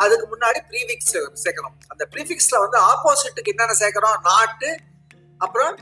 [0.04, 1.14] அதுக்கு முன்னாடி ப்ரீஃபிக்ஸ்
[1.44, 1.76] சேர்க்கணும்.
[1.92, 4.18] அந்த ப்ரீஃபிக்ஸ்ல வந்து ஆப்போசிட்டுக்கு என்னென்ன சேர்க்கறோம்?
[4.32, 4.70] நாட்டு
[5.46, 5.74] அப்புறம்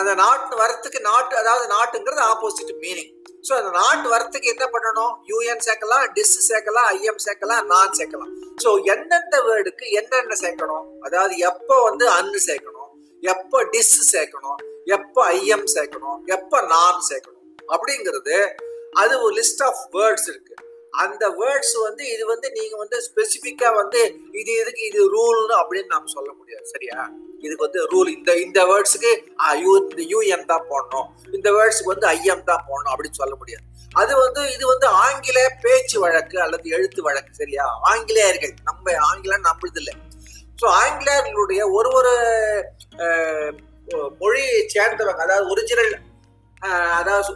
[0.00, 3.12] அந்த நாட்டு வரத்துக்கு நாட்டு அதாவது நாட்டுங்கிறது ஆப்போசிட் மீனிங்
[3.46, 5.12] ஸோ அந்த நாட்டு வரத்துக்கு என்ன பண்ணணும்?
[5.30, 8.32] யூஎன் சேர்க்கலாம் டிஸ் சேர்க்கலாம் ஐஎம் சேர்க்கலாம் நான் சேர்க்கலாம்.
[8.62, 10.86] ஸோ எந்தெந்த வேர்டுக்கு என்னென்ன சேர்க்கணும்?
[11.06, 12.90] அதாவது எப்போ வந்து அன்னு சேர்க்கணும்?
[13.22, 14.58] எப்போ டிஸ் சேர்க்கணும்?
[14.96, 16.18] எப்போ ஐஎம் சேர்க்கணும்?
[16.36, 17.33] எப்போ நான் சேர்க்கணும்?
[17.72, 18.36] அப்படிங்கிறது
[19.02, 20.54] அது ஒரு லிஸ்ட் ஆஃப் வேர்ட்ஸ் இருக்கு.
[21.04, 24.00] அந்த வேர்ட்ஸ் வந்து இது வந்து நீங்க வந்து ஸ்பெசிபிக்கா வந்து
[24.40, 26.98] இது இதுக்கு இது ரூல்னு அப்படின்னு நாம சொல்ல முடியாது சரியா?
[27.44, 29.12] இதுக்கு வந்து ரூல் இந்த இந்த வேர்ட்ஸுக்கு
[29.64, 31.08] யூ இந்த யூஎம் தான் போடணும்.
[31.36, 33.64] இந்த வேர்ட்ஸுக்கு வந்து ஐஎம் தான் போடணும் அப்படின்னு சொல்ல முடியாது.
[34.00, 37.66] அது வந்து இது வந்து ஆங்கில பேச்சு வழக்கு அல்லது எழுத்து வழக்கு சரியா?
[37.92, 39.94] ஆங்கிலேயர்கள் நம்ம ஆங்கிலம் நம்மளது இல்லை.
[40.60, 42.14] ஸோ ஆங்கிலேயர்களுடைய ஒரு ஒரு
[44.20, 45.94] மொழியை சேர்ந்தவங்க அதாவது ஒரிஜினல்
[46.98, 47.32] அதாவது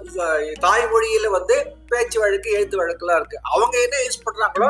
[0.66, 1.56] தாய்மொழியில வந்து
[1.90, 3.38] பேச்சு வழக்கு எழுத்து வழக்குலாம் இருக்கு.
[3.54, 4.68] அவங்க என்ன யூஸ் பண்றாங்களோ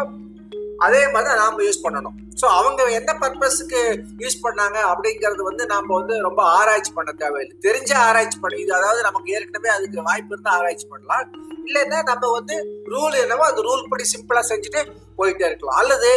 [0.86, 2.16] அதே மாதிரி தான் நாம யூஸ் பண்ணணும்.
[2.40, 3.80] ஸோ அவங்க என்ன பர்பஸ்க்கு
[4.22, 7.54] யூஸ் பண்ணாங்க அப்படிங்கிறது வந்து நாம வந்து ரொம்ப ஆராய்ச்சி பண்ண தேவையில்லை.
[7.66, 11.24] தெரிஞ்ச ஆராய்ச்சி பண்ணி இது அதாவது நமக்கு ஏற்கனவே அதுக்கு வாய்ப்பு இருந்தால் ஆராய்ச்சி பண்ணலாம்.
[11.68, 12.56] இல்லைன்னா நம்ம வந்து
[12.92, 14.82] ரூல் என்னவோ அந்த ரூல் படி சிம்பிளா செஞ்சுட்டு
[15.18, 15.80] போயிட்டே இருக்கலாம்.
[15.82, 16.10] அல்லது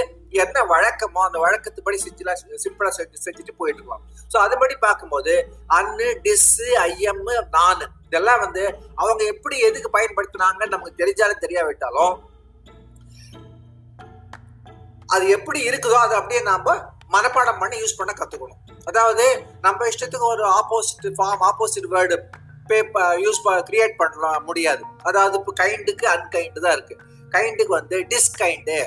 [0.44, 4.06] என்ன வழக்கமோ அந்த வழக்கத்துப்படி செஞ்சுலாம் சிம்பிளா செஞ்சு செஞ்சுட்டு போயிட்டு இருக்கலாம்.
[4.34, 5.34] ஸோ அதுபடி பார்க்கும்போது
[5.80, 7.26] அன்னு டிஸ்ஸு ஐஎம்
[7.58, 8.64] நானு இதெல்லாம் வந்து
[9.02, 12.16] அவங்க எப்படி எதுக்கு பயன்படுத்தினாங்கன்னு நமக்கு தெரிஞ்சாலும் தெரியாவிட்டாலும்
[15.16, 16.76] அது எப்படி இருக்குதோ அதை அப்படியே நாம
[17.14, 18.60] மனப்பாடம் பண்ணி யூஸ் பண்ண கத்துக்கணும்.
[18.90, 19.26] அதாவது
[19.66, 22.18] நம்ம இஷ்டத்துக்கு ஒரு opposite form opposite word
[22.70, 24.84] paper use create பண்ணலாம் முடியாது.
[25.10, 26.96] அதாவது இப்போ கைண்டுக்கு அன்கைண்டு தான் இருக்கு.
[27.36, 28.78] கைண்டுக்கு வந்து டிஸ்கைண்டு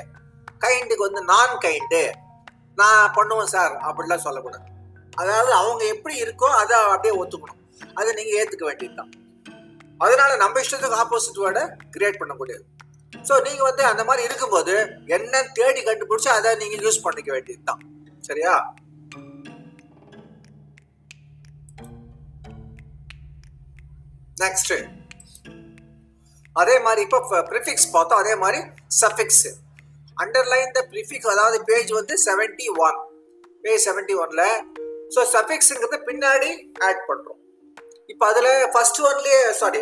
[0.65, 2.03] கைண்டுக்கு வந்து நான் கைண்டு
[2.81, 4.65] நான் பண்ணுவேன் சார் அப்படிலாம் சொல்லக்கூடாது.
[5.21, 7.61] அதாவது அவங்க எப்படி இருக்கோ அதை அப்படியே ஒத்துக்கணும்.
[7.95, 9.11] அதை நீங்க ஏத்துக்க வேண்டியதுதான்.
[9.99, 12.65] அதனால நம்ம இஷ்டத்துக்கு ஆப்போசிட் வேர்டை கிரியேட் பண்ண முடியாது
[13.13, 14.73] ஸோ நீங்க வந்து அந்த மாதிரி இருக்கும்போது
[15.07, 17.81] என்ன தேடி கண்டுபிடிச்சு அதை நீங்க யூஸ் பண்ணிக்க வேண்டியதுதான்.
[18.23, 18.55] சரியா?
[24.39, 24.73] நெக்ஸ்ட்
[26.55, 28.59] அதே மாதிரி இப்போ ப்ரிஃபிக்ஸ் பார்த்தோம் அதே மாதிரி
[29.01, 29.45] சஃபிக்ஸ்
[30.17, 32.99] அண்டர்லைன் த ப்ரிஃபிக்ஸ் அதாவது பேஜ் வந்து செவன்டி ஒன்
[33.63, 34.43] பேஜ் செவன்டி ஒன்ல
[35.09, 37.39] ஸோ சஃபிக்ஸுங்கிறது பின்னாடி ஆட் பண்ணுறோம்
[38.09, 39.79] இப்போ அதில் ஃபர்ஸ்ட் ஒன்லேயே சாரி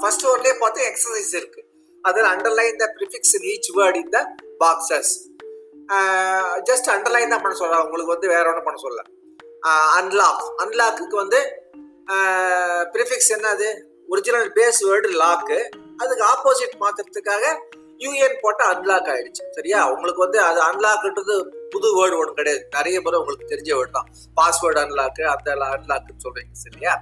[0.00, 1.60] ஃபர்ஸ்ட் ஒன்லேயே பார்த்தா எக்ஸசைஸ் இருக்கு.
[2.04, 4.20] அதில் underline the prefix in each word in the
[4.62, 5.12] boxes
[6.68, 9.02] just underline தான் பண்ண சொல்கிறேன் உங்களுக்கு வந்து வேற ஒன்றும் பண்ண சொல்ல
[10.00, 11.40] அன்லாக் அன்லாக்குக்கு வந்து
[12.94, 13.68] ப்ரிஃபிக்ஸ் என்னது?
[14.12, 15.58] ஒரிஜினல் பேஸ் வேர்டு லாக்கு
[16.02, 17.44] அதுக்கு ஆப்போசிட் மாற்றுறதுக்காக
[18.04, 19.42] யூஎன் போட்டால் அன்லாக் ஆயிடுச்சு.
[19.56, 19.78] சரியா?
[19.94, 21.34] உங்களுக்கு வந்து அது அன்லாக்ன்றது
[21.72, 22.62] புது வேர்டு ஒன்று கிடையாது.
[22.76, 24.08] நிறைய பேர் உங்களுக்கு தெரிஞ்ச வேர்டு தான்.
[24.38, 26.52] பாஸ்வேர்டு அன்லாக்கு அந்த அன்லாக்குன்னு சொல்றீங்க.
[26.66, 26.92] சரியா?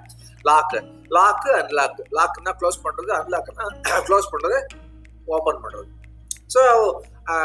[0.46, 0.78] லாக்கு
[1.10, 3.66] லாக்கு அன்லாக்கு லாக்குன்னா க்ளோஸ் பண்ணுறது அன்லாக்னா
[4.08, 4.58] க்ளோஸ் பண்ணுறது
[5.26, 5.88] ஓப்பன் பண்ணுறது
[6.48, 6.62] ஸோ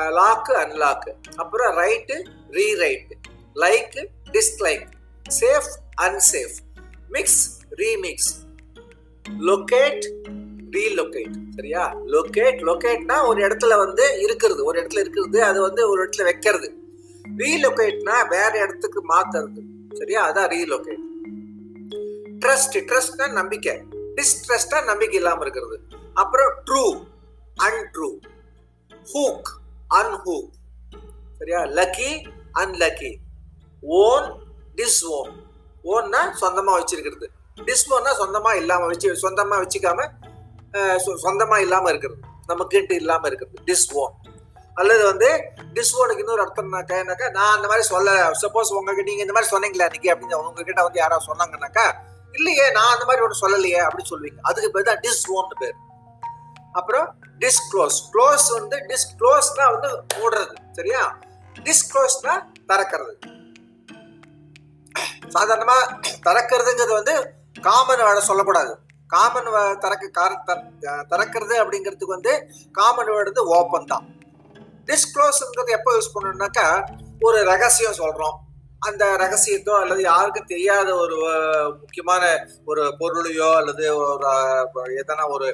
[0.10, 2.16] லாக்கு அன்லாக்கு அப்புறம் write
[2.50, 3.16] rewrite
[3.56, 4.86] like dislike
[5.32, 5.70] safe
[6.02, 6.58] unsafe
[7.10, 7.42] mix
[7.76, 8.32] remix
[9.42, 10.06] locate
[10.76, 11.84] relocate சரியா?
[12.06, 14.66] லொக்கேட் லொக்கேட்னா ஒரு இடத்துல வந்து இருக்கிறது.
[14.66, 16.68] ஒரு இடத்துல இருக்கிறது அது வந்து ஒரு இடத்துல வைக்கிறது.
[17.38, 19.62] ரீலொகேட்னா வேற இடத்துக்கு மாத்துறது.
[19.98, 20.22] சரியா?
[20.30, 21.01] அதான் ரீலொகேட்
[22.45, 23.84] ட்ரஸ்ட் ட்ரஸ்ட்னா நம்பிக்கை.
[24.15, 25.82] டிஸ்ட்ரஸ்டா நம்பிக்கை இல்லாம இருக்கிறது.
[26.13, 27.06] அப்புறம் ட்ரூ
[27.63, 28.10] அன்ட்ரூ
[29.13, 29.49] ஹூக்
[29.89, 30.49] அன்ஹூக்
[31.38, 31.62] சரியா?
[31.62, 33.15] Lucky unlucky
[33.82, 34.27] own
[34.75, 35.32] disown
[35.84, 37.27] ஓன்னா சொந்தமா வச்சிருக்கிறது.
[37.56, 40.10] டிஸ் ஓன்னா சொந்தமா இல்லாம வச்சு சொந்தமா வச்சுக்காம
[40.71, 42.19] சொ- சொந்தமா இல்லாம இருக்கிறது.
[42.47, 43.63] நமக்குன்ட்டு இல்லாம இருக்கிறது.
[43.65, 44.13] டிஸ் ஓன்
[44.73, 47.30] அல்லது வந்து டிஸ்வோனுக்கு இன்னொரு அர்த்தம்னாக்கா என்னக்கா?
[47.30, 51.34] நான் அந்த மாதிரி சொல்ல சப்போஸ் உங்ககிட்ட நீங்க இந்த மாதிரி சொன்னீங்களா இன்னைக்கு அப்படின்னு உங்ககிட்ட வந்து யாராவது
[51.34, 51.86] சொன்னாங்கன்னாக்கா
[52.32, 54.39] இல்லையே நான் அந்த மாதிரி ஒன்று சொல்லலையே அப்படின்னு சொல்லுவீங்க.
[54.41, 55.76] அதுக்கு பேர் தான் டிஸ் பேர்.
[56.74, 61.17] அப்புறம் டிஸ்க்ளோஸ் க்ளோஸ் வந்து டிஸ்க்ளோஸ்னா வந்து மூடுறது சரியா?
[61.54, 63.39] டிஸ்க்ளோஸ்னா திறக்கிறது.
[65.30, 68.78] சாதாரணமா திறக்கிறதுங்கிறது வந்து காமன் வேர்டை சொல்லக்கூடாது.
[69.08, 74.15] காமன் திறக்க கார த- திறக்கிறது அப்படிங்கிறதுக்கு வந்து காமன் வேர்டு வந்து ஓப்பன் தான்.
[74.86, 76.88] டிஸ்க்ளோஸ்ங்கிறது எப்போ யூஸ் பண்ணணும்னாக்கா
[77.20, 78.36] ஒரு ரகசியம் சொல்றோம்.
[78.88, 81.17] அந்த ரகசியத்தோ அல்லது யாருக்கும் தெரியாத ஒரு
[81.82, 82.24] முக்கியமான
[82.70, 83.86] ஒரு பொருளையோ அல்லது
[84.78, 85.48] ஒரு எதனா ஒரு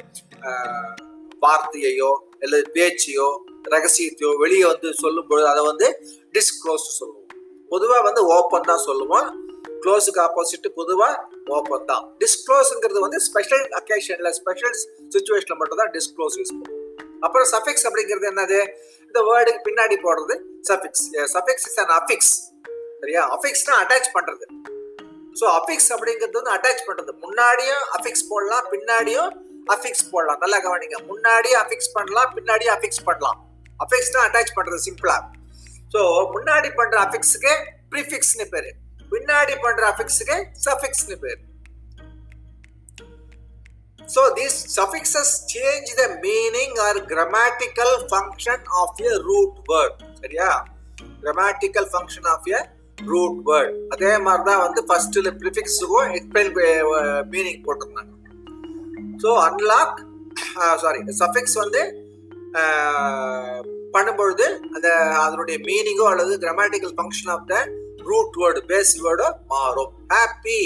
[1.44, 2.12] வார்த்தையையோ
[2.44, 3.28] அல்லது பேச்சையோ
[3.76, 5.88] ரகசியத்தையோ வெளியே வந்து சொல்லும்பொழுது அதை வந்து
[6.38, 7.28] டிஸ்க்ளோஸ் சொல்லுவோம்.
[7.72, 9.28] பொதுவாக வந்து ஓப்பன் தான் சொல்லுவோம்.
[9.84, 11.16] க்ளோஸுக்கு ஆப்போசிட் பொதுவாக
[11.56, 12.04] ஓப்பன் தான்.
[12.22, 14.76] டிஸ்க்ளோஸுங்கிறது வந்து ஸ்பெஷல் அக்கேஷனில் ஸ்பெஷல்
[15.13, 16.84] சுச்சுவேஷனில் மட்டும் தான் டிஸ்க்ளோஸ் யூஸ் பண்ணுவோம்.
[17.26, 18.60] அப்புறம் சஃபிக்ஸ் அப்படிங்கிறது என்னது?
[19.10, 20.36] இந்த வேர்டுக்கு பின்னாடி போடுறது
[20.70, 22.34] suffix suffix is an affix
[23.02, 23.24] சரியா?
[23.36, 24.46] அஃபிக்ஸ்னா அட்டாச் பண்றது.
[25.40, 27.12] ஸோ அஃபிக்ஸ் அப்படிங்கிறது வந்து அட்டாச் பண்றது.
[27.26, 29.32] முன்னாடியும் அஃபிக்ஸ் போடலாம் பின்னாடியும்
[29.76, 30.40] அஃபிக்ஸ் போடலாம்.
[30.44, 30.98] நல்லா கவனிங்க.
[31.12, 33.40] முன்னாடியும் அஃபிக்ஸ் பண்ணலாம் பின்னாடியும் அஃபிக்ஸ் பண்ணலாம்.
[33.86, 35.18] அஃபிக்ஸ்னா அட்டாச் பண்றது சிம்பிளா
[35.94, 36.02] ஸோ
[36.36, 37.54] முன்னாடி பண்ற அஃபிக்ஸுக்கு
[37.92, 38.72] ப்ரிஃபிக்ஸ்னு பேரு.
[39.12, 41.42] பின்னாடி பண்ற அஃபிக்ஸுக்கு சஃபிக்ஸ்னு பேரு.
[44.14, 49.96] So these suffixes change the meaning or grammatical function of a root word.
[50.22, 50.50] சரியா?
[51.24, 52.60] Grammatical function of a
[52.98, 56.52] root word அதே மாதிரி தான் வந்து ஃபர்ஸ்ட்டில் ப்ரிஃபிக்ஸுக்கும் எக்ஸ்பிளைன்
[57.34, 58.14] மீனிங் போட்டிருந்தாங்க.
[59.24, 59.98] ஸோ அன்லாக்
[60.84, 61.82] சாரி சஃபிக்ஸ் வந்து
[63.96, 64.88] பண்ணும்பொழுது அந்த
[65.26, 67.56] அதனுடைய மீனிங்கோ அல்லது grammatical function of the
[68.10, 69.92] root word base வேர்டோ மாறும்.
[70.16, 70.60] ஹாப்பி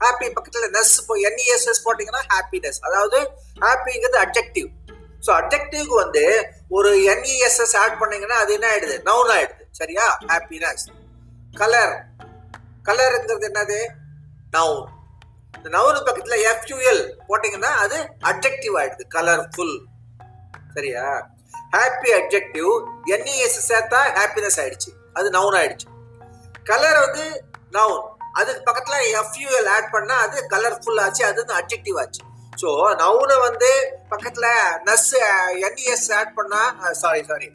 [0.00, 3.18] ஹாப்பி பக்கத்தில் நெஸ் இப்போ என்இஎஸ்எஸ் போட்டிங்கன்னா ஹாப்பினஸ் அதாவது
[3.64, 4.68] ஹாப்பிங்கிறது அப்ஜெக்டிவ்
[5.26, 6.24] ஸோ அப்ஜெக்டிவ்க்கு வந்து
[6.76, 8.96] ஒரு என்இஎஸ்எஸ் ஆட் பண்ணீங்கன்னா அது என்ன ஆயிடுது?
[9.08, 9.62] நவுன் ஆயிடுது.
[9.80, 10.06] சரியா?
[10.32, 10.84] Happiness
[11.54, 11.94] colour.
[12.84, 13.78] கலருங்கிறது என்னது?
[14.50, 14.84] நவுன்
[15.56, 17.96] இந்த நவுன் பக்கத்துல எஃப்யூஎல் போட்டீங்கன்னா அது
[18.30, 19.74] அப்ஜெக்டிவ் ஆயிடுது கலர்ஃபுல்
[20.74, 21.32] சரியா?
[21.76, 22.70] Happy objective
[23.06, 24.90] N E S சேர்த்தா ஹாப்பினஸ் ஆயிடுச்சு.
[25.14, 25.86] அது நவுன் ஆயிடுச்சு.
[26.64, 32.22] கலர் வந்து நவுன் அதுக்கு பக்கத்துல எஃப்யூஎல் ஆட் பண்ணா அது கலர்ஃபுல் ஆச்சு அது வந்து அப்ஜெக்டிவ் ஆச்சு.
[32.62, 32.68] ஸோ
[33.02, 33.70] நவுனை வந்து
[34.10, 34.46] பக்கத்துல
[34.84, 35.14] ness
[35.68, 37.52] N E S add பண்ணா சாரி சாரி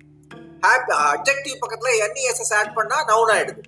[0.62, 3.64] ஹாப்பி அப்ஜெக்டிவ் பக்கத்துல N E S S add பண்ணா நவுன் ஆயிடுது.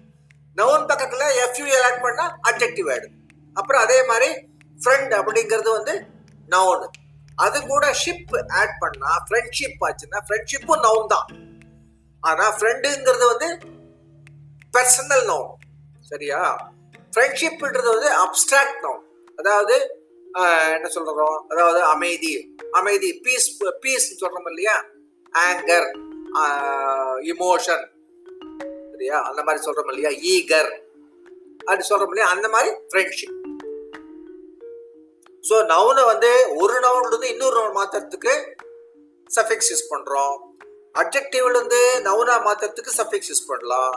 [0.57, 3.15] நவுன் பக்கத்தில் எஃப்யூஏ ஆட் பண்ணால் அப்ஜெக்டிவ் ஆகிடும்
[3.59, 4.29] அப்புறம் அதே மாதிரி
[4.79, 5.93] ஃப்ரெண்ட் அப்படிங்கிறது வந்து
[6.53, 6.87] நவுனு
[7.45, 11.27] அது கூட ஷிப் ஆட் பண்ணால் ஃப்ரெண்ட்ஷிப் ஆச்சுன்னா ஃப்ரெண்ட்ஷிப்பும் நவுன் தான்.
[12.23, 13.49] ஆனால் ஃப்ரெண்டுங்கிறது வந்து
[14.75, 15.53] பர்சனல் நவுன்
[16.11, 16.39] சரியா?
[17.13, 19.03] ஃப்ரெண்ட்ஷிப்ன்றது வந்து அப்டிராக்ட் நவுன்
[19.41, 19.75] அதாவது
[20.75, 22.31] என்ன சொல்கிறோம் அதாவது அமைதி.
[22.79, 23.49] அமைதி பீஸ்
[23.83, 24.77] பீஸ் சொல்கிறோம் இல்லையா?
[25.33, 25.89] ஆங்கர்
[27.33, 27.85] இமோஷன்
[28.95, 30.71] சரியா அந்த மாதிரி சொல்றோம் இல்லையா ஈகர்.
[31.67, 33.34] அப்படி சொல்றோம் இல்லையா அந்த மாதிரி ஃப்ரெண்ட்ஷிப்
[35.43, 36.29] ஸோ நவுனை வந்து
[36.62, 38.34] ஒரு நவுன்லேருந்து இன்னொரு நவுன் மாற்றுறதுக்கு
[39.29, 40.36] சஃபிக்ஸ் யூஸ் பண்ணுறோம்
[41.01, 43.95] அப்ஜெக்டிவ்லேருந்து நவுனாக நவுனா சஃபிக்ஸ் யூஸ் பண்ணலாம்.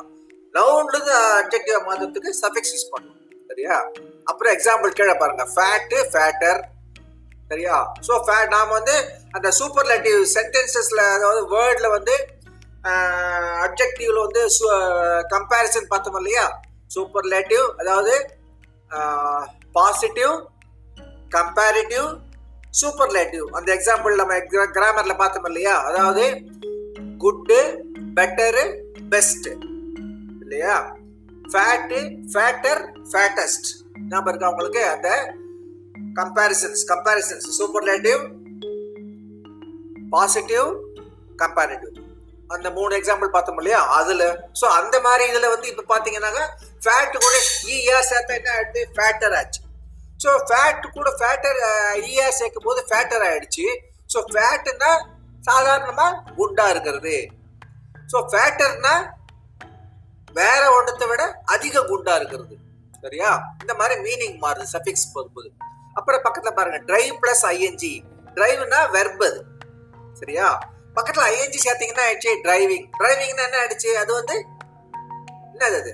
[0.54, 3.20] நவுன்லேருந்து அப்ஜெக்டிவாக மாற்றுறதுக்கு சஃபிக்ஸ் யூஸ் பண்ணலாம்.
[3.50, 3.76] சரியா?
[4.24, 5.44] அப்புறம் எக்ஸாம்பிள் கீழே பாருங்க.
[5.54, 6.60] ஃபேட்டு ஃபேட்டர்
[7.50, 7.76] சரியா?
[8.08, 8.96] ஸோ ஃபேட் நாம் வந்து
[9.30, 12.14] அந்த சூப்பர்லேட்டிவ் சென்டென்சஸில் அதாவது வேர்டில் வந்து
[13.64, 14.42] அப்ஜெக்டிவ்ல வந்து
[15.34, 16.44] கம்பேரிசன் பார்த்தோம் இல்லையா?
[16.94, 18.14] சூப்பர்லேட்டிவ் அதாவது
[19.78, 20.34] பாசிட்டிவ்
[21.36, 22.06] கம்பேரிட்டிவ்
[22.80, 24.34] சூப்பர்லேட்டிவ் அந்த எக்ஸாம்பிள் நம்ம
[24.76, 25.74] கிராமர்ல பார்த்தோம் இல்லையா?
[25.88, 26.24] அதாவது
[27.24, 27.58] குட்டு
[28.18, 28.64] பெட்டரு
[29.14, 29.48] பெஸ்ட்
[30.44, 30.76] இல்லையா?
[31.52, 31.98] ஃபேட்டு
[32.32, 32.80] ஃபேட்டர்
[33.12, 33.68] ஃபேட்டஸ்ட்
[34.10, 34.82] ஞாபகம் இருக்கா உங்களுக்கு?
[34.94, 35.10] அந்த
[36.20, 38.20] comparisons comparisons superlative
[40.14, 40.68] positive
[41.42, 41.94] comparative
[42.54, 43.80] அந்த மூணு எக்ஸாம்பிள் பார்த்தோம் இல்லையா?
[43.98, 44.24] அதுல.
[44.60, 46.42] ஸோ அந்த மாதிரி இதுல வந்து இப்போ பார்த்தீங்கன்னாக்க
[46.84, 47.34] ஃபேட் கூட
[47.74, 48.82] ஈயா சேர்த்தா என்ன ஆயிடுது?
[48.96, 49.60] ஃபேட்டர் ஆச்சு.
[50.22, 51.58] ஸோ ஃபேட் கூட ஃபேட்டர்
[52.12, 53.66] ஈஆர் சேர்க்கும் போது ஃபேட்டர் ஆயிடுச்சு.
[54.12, 54.92] ஸோ ஃபேட்டுன்னா
[55.48, 57.16] சாதாரணமாக குண்டா இருக்கிறது.
[58.12, 58.94] ஸோ ஃபேட்டர்னா
[60.40, 61.22] வேற ஒன்றத்தை விட
[61.54, 62.54] அதிக குண்டா இருக்கிறது.
[63.04, 63.30] சரியா?
[63.62, 65.48] இந்த மாதிரி மீனிங் மாறுது சஃபிக்ஸ் போகும்போது.
[65.98, 67.92] அப்புறம் பக்கத்துல பாருங்க drive plus I N G
[68.36, 69.38] டிரைவ்னா வெர்பது
[70.20, 70.48] சரியா?
[70.96, 73.90] பக்கத்தில் ஐஎன்ஜி சேர்த்தீங்கன்னா ஆயிடுச்சு டிரைவிங் டிரைவிங்னா என்ன ஆயிடுச்சு?
[74.02, 74.36] அது வந்து
[75.52, 75.92] என்னது அது?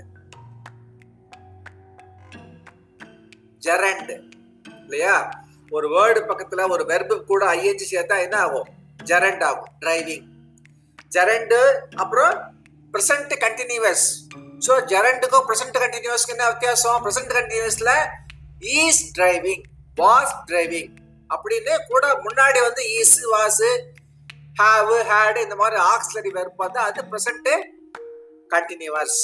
[3.67, 4.13] ஜெரண்ட்
[4.85, 5.17] இல்லையா?
[5.77, 8.69] ஒரு வேர்டு பக்கத்தில் ஒரு வெர்பு கூட ஐஎன்ஜி சேர்த்தா என்ன ஆகும்?
[9.11, 10.27] ஜெரண்ட் ஆகும் டிரைவிங்
[11.15, 11.59] ஜரண்டு
[12.03, 12.35] அப்புறம்
[12.95, 14.05] ப்ரெசன்ட் கண்டினியூவஸ்
[14.67, 16.99] ஸோ ஜெரண்டுக்கும் ப்ரெசன்ட் கண்டினியூஸ்க்கு என்ன வித்தியாசம்?
[17.05, 17.95] ப்ரெசன்ட் கண்டினியூவஸில்
[18.81, 19.65] ஈஸ் டிரைவிங்
[19.97, 20.93] வாஸ் டிரைவிங்
[21.35, 23.65] அப்படின்னு கூட முன்னாடி வந்து ஈஸ் வாஸ்
[24.55, 27.49] ஹாவ் ஹேடு இந்த மாதிரி ஆக்ஸ்லரி வெர்ப் வந்து அது ப்ரெசன்ட்
[28.51, 29.19] கண்டினியூவஸ்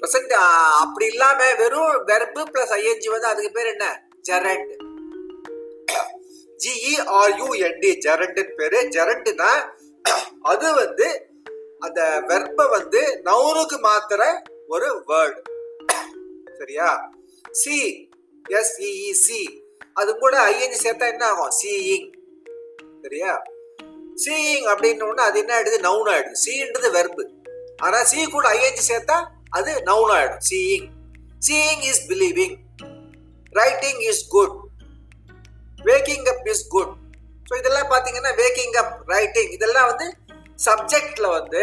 [0.00, 0.34] ப்ரெசன்ட்
[0.82, 3.86] அப்படி இல்லாம வெறும் வெர்பு பிளஸ் ஐஎன்ஜி வந்து அதுக்கு பேர் என்ன?
[4.28, 4.72] ஜெரண்ட்
[6.60, 8.78] ஜிஇஆர்யூஎன்டி ஜெரண்ட்னு பேரு.
[8.96, 9.50] ஜெரண்ட்னா
[10.42, 11.08] அது வந்து
[11.80, 14.22] அந்த வெர்ப வந்து நவுனுக்கு மாத்திர
[14.66, 15.40] ஒரு வேர்டு
[16.58, 16.88] சரியா?
[17.60, 17.76] சி
[18.44, 19.42] எஸ்இஇசி
[19.92, 21.52] அது கூட ஐஎன்ஜி சேர்த்தா என்ன ஆகும்?
[21.58, 22.08] சிஇங்
[23.02, 23.32] சரியா?
[24.22, 25.78] சீயிங் அப்படின்னு அது என்ன ஆயிடுது?
[25.86, 26.40] நவுன் ஆயிடுது.
[26.44, 27.22] சீன்றது வெர்பு
[27.86, 29.16] ஆனா சி கூட ஐஎன்ஜி சேர்த்தா
[29.58, 30.42] அது நவுன் ஆயிடும்.
[30.50, 30.86] Seeing
[31.46, 32.54] seeing is believing
[33.60, 34.54] writing is good
[35.88, 36.92] waking up is good
[37.48, 40.06] so இதெல்லாம் பார்த்தீங்கன்னா வேக்கிங் அப் ரைட்டிங் இதெல்லாம் வந்து
[40.66, 41.62] சப்ஜெக்ட்ல வந்து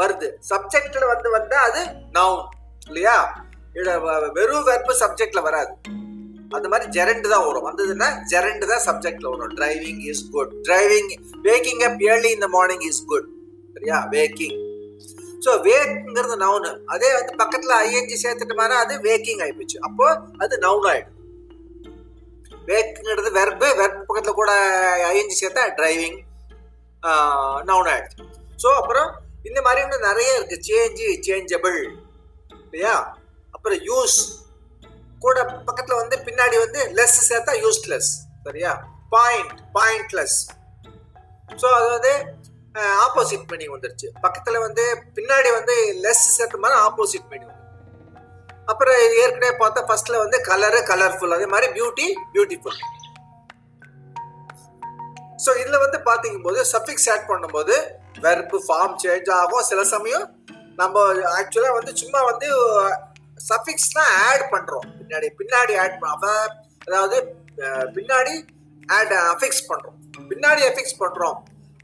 [0.00, 0.28] வருது.
[0.50, 1.80] சப்ஜெக்ட்ல வந்து வந்தா அது
[2.16, 2.44] நவுன்
[2.88, 3.16] இல்லையா?
[4.36, 5.72] வெறும் வெர்பு சப்ஜெக்ட்ல வராது.
[6.58, 7.66] அந்த மாதிரி ஜெரண்ட் தான் வரும்.
[7.68, 9.52] வந்ததுன்னா ஜெரண்ட் தான் சப்ஜெக்ட்ல வரும்.
[9.58, 11.10] Driving is good driving
[11.48, 13.28] waking up early இந்த மார்னிங் இஸ் குட்
[13.74, 13.98] சரியா?
[14.16, 14.58] வேக்கிங்
[15.44, 20.06] ஸோ வேக்ங்கிறது நவுனு அதே வந்து பக்கத்தில் ஐஎன்ஜி சேர்த்துட்டு மாதிரி அது வேக்கிங் ஆயிப்போச்சு அப்போ
[20.42, 21.16] அது நவுன் ஆயிடும்.
[22.70, 24.50] வேக்குங்கிறது வெர்பு வெர்ப் பக்கத்தில் கூட
[25.12, 26.18] ஐஎன்ஜி சேர்த்தா டிரைவிங்
[27.70, 28.26] நவுன் ஆயிடுச்சு.
[28.62, 29.08] ஸோ அப்புறம்
[29.48, 30.56] இந்த மாதிரி இன்னும் நிறைய இருக்கு.
[30.68, 31.78] சேஞ்சு சேஞ்சபிள்
[32.64, 32.94] இல்லையா
[33.54, 34.18] அப்புறம் யூஸ்
[35.20, 38.10] கூட பக்கத்துல வந்து பின்னாடி வந்து லெஸ் சேர்த்தா யூஸ்லெஸ்
[38.46, 38.72] சரியா?
[39.10, 40.38] பாயிண்ட் பாயிண்ட்லெஸ்
[41.62, 42.12] ஸோ அது வந்து
[43.06, 44.08] ஆப்போசிட் மீனிங் வந்துருச்சு.
[44.24, 44.84] பக்கத்துல வந்து
[45.16, 47.56] பின்னாடி வந்து லெஸ் சேர்த்த மாதிரி ஆப்போசிட் மீனிங்
[48.66, 52.78] அப்புறம் இது ஏற்கனவே பார்த்தா ஃபர்ஸ்ட்ல வந்து கலரு கலர்ஃபுல் அதே மாதிரி பியூட்டி பியூட்டிஃபுல்
[55.44, 57.74] ஸோ இதில் வந்து பாத்தீங்க போது சஃபிக்ஸ் ஆட் பண்ணும்போது
[58.20, 59.62] வெர்பு ஃபார்ம் சேஞ்ச் ஆகும்.
[59.62, 60.26] சில சமயம்
[60.76, 61.02] நம்ம
[61.38, 62.48] ஆக்சுவலாக வந்து சும்மா வந்து
[63.48, 64.86] சஃபிக்ஸ் தான் ஆட் பண்றோம்.
[64.98, 65.96] பின்னாடி பின்னாடி ஆட்
[66.86, 67.16] அதாவது
[67.96, 68.34] பின்னாடி
[68.96, 69.96] ஆட் அஃபிக்ஸ் பண்றோம்.
[70.30, 71.38] பின்னாடி அஃபிக்ஸ் பண்றோம்.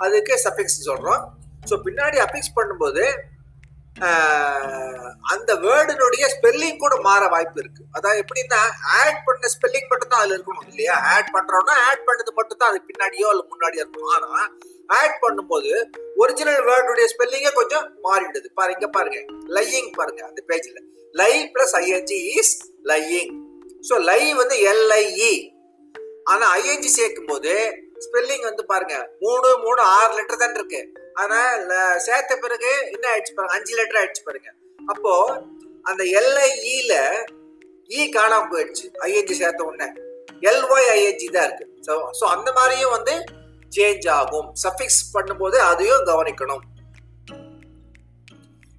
[0.05, 1.23] அதுக்கு சஃபிக்ஸ் சொல்றோம்.
[1.71, 3.05] ஸோ பின்னாடி அஃபிக்ஸ் பண்ணும்போது
[5.33, 7.83] அந்த வேர்டினுடைய ஸ்பெல்லிங் கூட மாற வாய்ப்பு இருக்கு.
[7.97, 8.59] அதாவது எப்படின்னா
[8.99, 10.95] ஆட் பண்ண ஸ்பெல்லிங் மட்டும் தான் அதுல இருக்கணும் இல்லையா?
[11.12, 14.42] ஆட் பண்றோம்னா ஆட் பண்ணது மட்டும் தான் அது பின்னாடியோ அல்ல முன்னாடியோ இருக்கும் ஆனா
[14.88, 15.72] ஆட் பண்ணும்போது
[16.16, 19.18] ஒரிஜினல் வேர்டுடைய ஸ்பெல்லிங்கே கொஞ்சம் மாறிடுது பாருங்க இங்க பாருங்க.
[19.57, 20.79] லையிங் பாருங்க அந்த பேஜ்ல
[21.14, 21.33] lie.
[21.55, 22.55] Plus I N G is
[22.90, 23.33] lying
[23.88, 25.35] so lie வந்து எல்ஐஇ
[26.33, 27.53] ஆனா ஐஎன்ஜி சேர்க்கும் போது
[28.05, 28.94] ஸ்பெல்லிங் வந்து பாருங்க
[29.25, 30.81] மூணு மூணு ஆறு லெட்டர் தான் இருக்கு.
[31.14, 31.38] ஆனா
[32.07, 34.51] சேர்த்த பிறகு என்ன ஆயிடுச்சு பாருங்க அஞ்சு லெட்டர் ஆயிடுச்சு பாருங்க.
[34.79, 35.12] அப்போ
[35.85, 36.94] அந்த எல்ஐஇல
[37.90, 39.88] இ e காணாம போயிடுச்சு ஐஎன்ஜி சேர்த்த உடனே.
[40.51, 41.66] எல்ஒய் ஐஎன்ஜி தான் இருக்கு.
[42.18, 43.14] ஸோ அந்த மாதிரியும் வந்து
[43.77, 46.65] சேஞ்ச் ஆகும் சஃபிக்ஸ் பண்ணும்போது அதையும் கவனிக்கணும்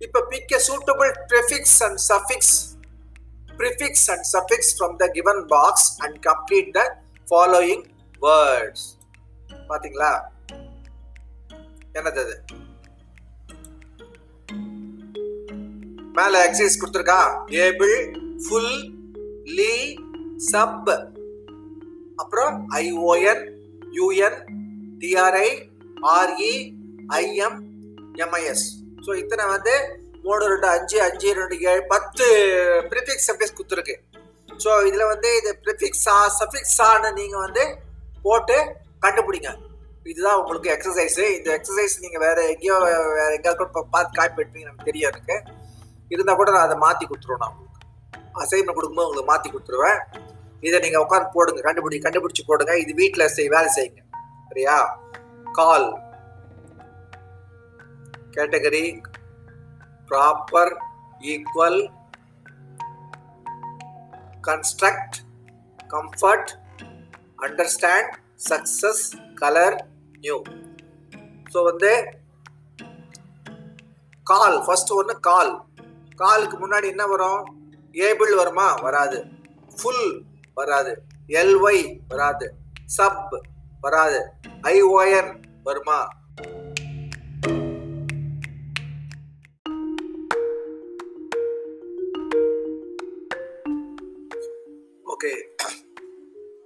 [0.02, 2.56] இப்ப pick suitable prefix and suffix
[3.60, 6.82] prefix and suffix from the given box and complete the
[7.28, 7.84] following
[8.22, 8.86] words
[9.70, 10.12] பாத்தீங்களா
[11.96, 12.36] என்னது அது
[16.18, 17.22] மேல எக்ஸைஸ் கொடுத்துருக்கா
[17.64, 17.96] ஏபிள்
[18.46, 18.74] ஃபுல்
[19.58, 19.74] லீ
[20.48, 20.90] சப்
[22.18, 23.44] அப்புறம் I O N
[23.94, 24.40] U N
[25.02, 25.50] T R I
[26.18, 26.54] R E
[27.22, 27.60] I M
[28.26, 28.66] M I S
[29.06, 29.74] so இத்தனை வந்து
[30.26, 32.26] மூணு ரெண்டு அஞ்சு அஞ்சு ரெண்டு ஏழு பத்து
[32.92, 33.96] ப்ரிஃபிக்ஸ் சப்ஜெக்ட் கொடுத்துருக்கு.
[34.64, 37.64] ஸோ இதில் வந்து இது ப்ரிஃபிக்ஸா சஃபிக்ஸான்னு நீங்கள் வந்து
[38.26, 38.58] போட்டு
[39.06, 39.50] கண்டுபிடிங்க.
[40.12, 42.76] இதுதான் உங்களுக்கு எக்ஸசைஸ் இந்த எக்ஸசைஸ் நீங்கள் வேற எங்கேயோ
[43.20, 45.36] வேற எங்கேயாவது கூட பார்த்து காப்பி எடுப்பீங்க எனக்கு தெரியும் எனக்கு.
[46.14, 47.80] இருந்தால் கூட நான் அதை மாற்றி கொடுத்துருவேன் நான் உங்களுக்கு.
[48.44, 50.00] அசைன்மெண்ட் கொடுக்கும்போது உங்களுக்கு மாற்றி கொடுத்துருவேன்.
[50.68, 52.76] இதை நீங்கள் உட்காந்து போடுங்க கண்டுபிடி கண்டுபிடிச்சி போடுங்க.
[52.84, 54.02] இது வீட்டில் செய் வேலை செய்யுங்க.
[54.50, 54.76] சரியா
[55.54, 55.88] call
[58.32, 58.86] category
[60.12, 60.74] proper
[61.22, 61.80] equal
[64.44, 65.18] construct
[65.90, 66.52] comfort
[67.40, 68.14] understand
[68.50, 69.04] success
[69.36, 69.78] colour
[70.20, 70.38] new
[71.54, 71.92] so வந்து
[74.28, 75.52] கால் ஃபர்ஸ்ட் ஒன்று கால்
[76.16, 77.42] காலுக்கு முன்னாடி என்ன வரும்?
[77.94, 78.74] ஏபிள் வருமா?
[78.82, 79.18] வராது.
[79.78, 80.08] ஃபுல்
[80.54, 80.92] வராது.
[81.28, 82.56] எல்ஒய் வராது.
[82.86, 83.36] சப்
[83.87, 84.19] வராது
[84.75, 85.31] ஐஓஎன்
[85.69, 86.01] வருமா
[95.07, 95.35] Okay.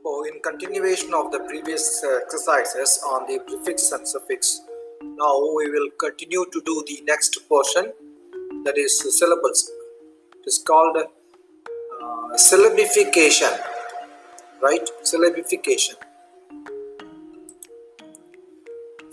[0.02, 4.60] So, in continuation of the previous uh, exercises on the prefix and suffix,
[5.02, 7.92] now we will continue to do the next portion
[8.64, 9.70] that is syllables.
[10.36, 11.06] It is called uh,
[12.36, 13.52] syllabification,
[14.62, 14.88] right?
[15.02, 15.96] Syllabification.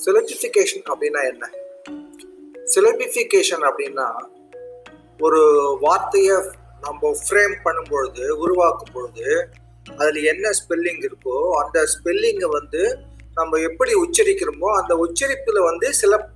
[0.09, 1.51] Syllabification அப்படின்னா என்ன?
[2.75, 4.07] Syllabification அப்படின்னா
[5.19, 5.41] ஒரு
[5.81, 6.37] வார்த்தையை
[6.81, 9.49] நம்ம frame பண்ணும்பொழுது உருவாக்கும் பொழுது
[9.97, 12.99] அதில் என்ன ஸ்பெல்லிங் இருக்கோ அந்த ஸ்பெல்லிங்கை வந்து
[13.35, 16.31] நம்ம எப்படி உச்சரிக்கிறோமோ அந்த உச்சரிப்பில் வந்து சில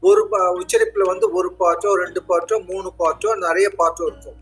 [0.00, 4.38] ஒரு பா- உச்சரிப்பில் வந்து ஒரு பாட்டோ ரெண்டு பாட்டோ மூணு பாட்டோ நிறைய பாட்டோ இருக்கும்.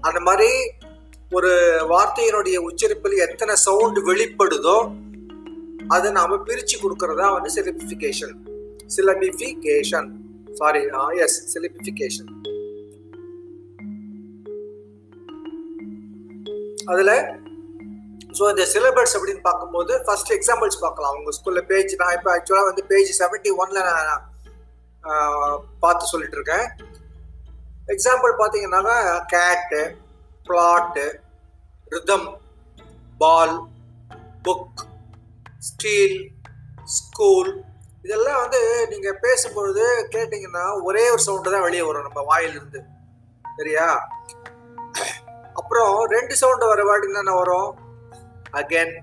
[0.00, 0.50] அந்த மாதிரி
[1.30, 1.50] ஒரு
[1.90, 4.76] வார்த்தையினுடைய உச்சரிப்பில் எத்தனை சவுண்டு வெளிப்படுதோ
[5.94, 8.34] அதை நாம பிரிச்சு கொடுக்கறதா வந்து syllabification
[8.96, 10.08] syllabification
[10.60, 10.82] sorry
[11.24, 12.30] yes syllabification
[16.92, 17.12] அதுல
[18.36, 21.16] ஸோ இந்த சிலபஸ் அப்படின்னு பார்க்கும்போது ஃபர்ஸ்ட் எக்ஸாம்பிள்ஸ் பார்க்கலாம்.
[21.18, 24.22] உங்க ஸ்கூல்ல பேஜ் நான் இப்போ ஆக்சுவலாக வந்து பேஜ் செவன்டி ஒன்ல நான்
[25.82, 26.66] பார்த்து சொல்லிட்டு இருக்கேன்.
[27.94, 28.96] எக்ஸாம்பிள் பார்த்தீங்கன்னாக்கா
[29.34, 29.80] cat
[30.48, 31.04] flat
[31.94, 32.28] rhythm
[33.22, 33.54] ball
[34.46, 34.82] book
[35.68, 36.32] steel
[36.84, 37.64] school
[38.02, 42.80] இதெல்லாம் வந்து நீங்கள் பேசும்பொழுது கேட்டிங்கன்னா ஒரே ஒரு சவுண்டு தான் வெளியே வரும் நம்ம வாயிலிருந்து.
[43.56, 44.10] சரியா?
[45.54, 47.78] அப்புறம் ரெண்டு சவுண்டு வர வேர்டு என்னென்ன வரும்?
[48.52, 49.02] Again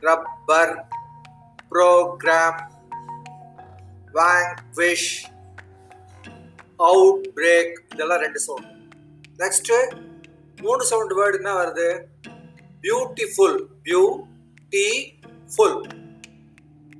[0.00, 0.86] rubber
[1.70, 2.60] programme
[4.12, 5.24] vanquish
[7.34, 8.70] outbreak இதெல்லாம் ரெண்டு சவுண்ட்
[9.38, 9.98] நெக்ஸ்ட்டு
[10.62, 12.04] மூணு சவுண்டு வேர்டு என்ன வருது?
[12.82, 14.24] பியூட்டிஃபுல் பியூ
[14.68, 15.15] டி
[15.54, 15.76] ஃபுல்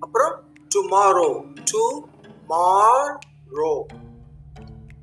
[0.02, 0.34] அப்புறம்
[0.70, 1.28] டுமாரோ
[1.70, 1.82] டு
[2.50, 3.72] மாரோ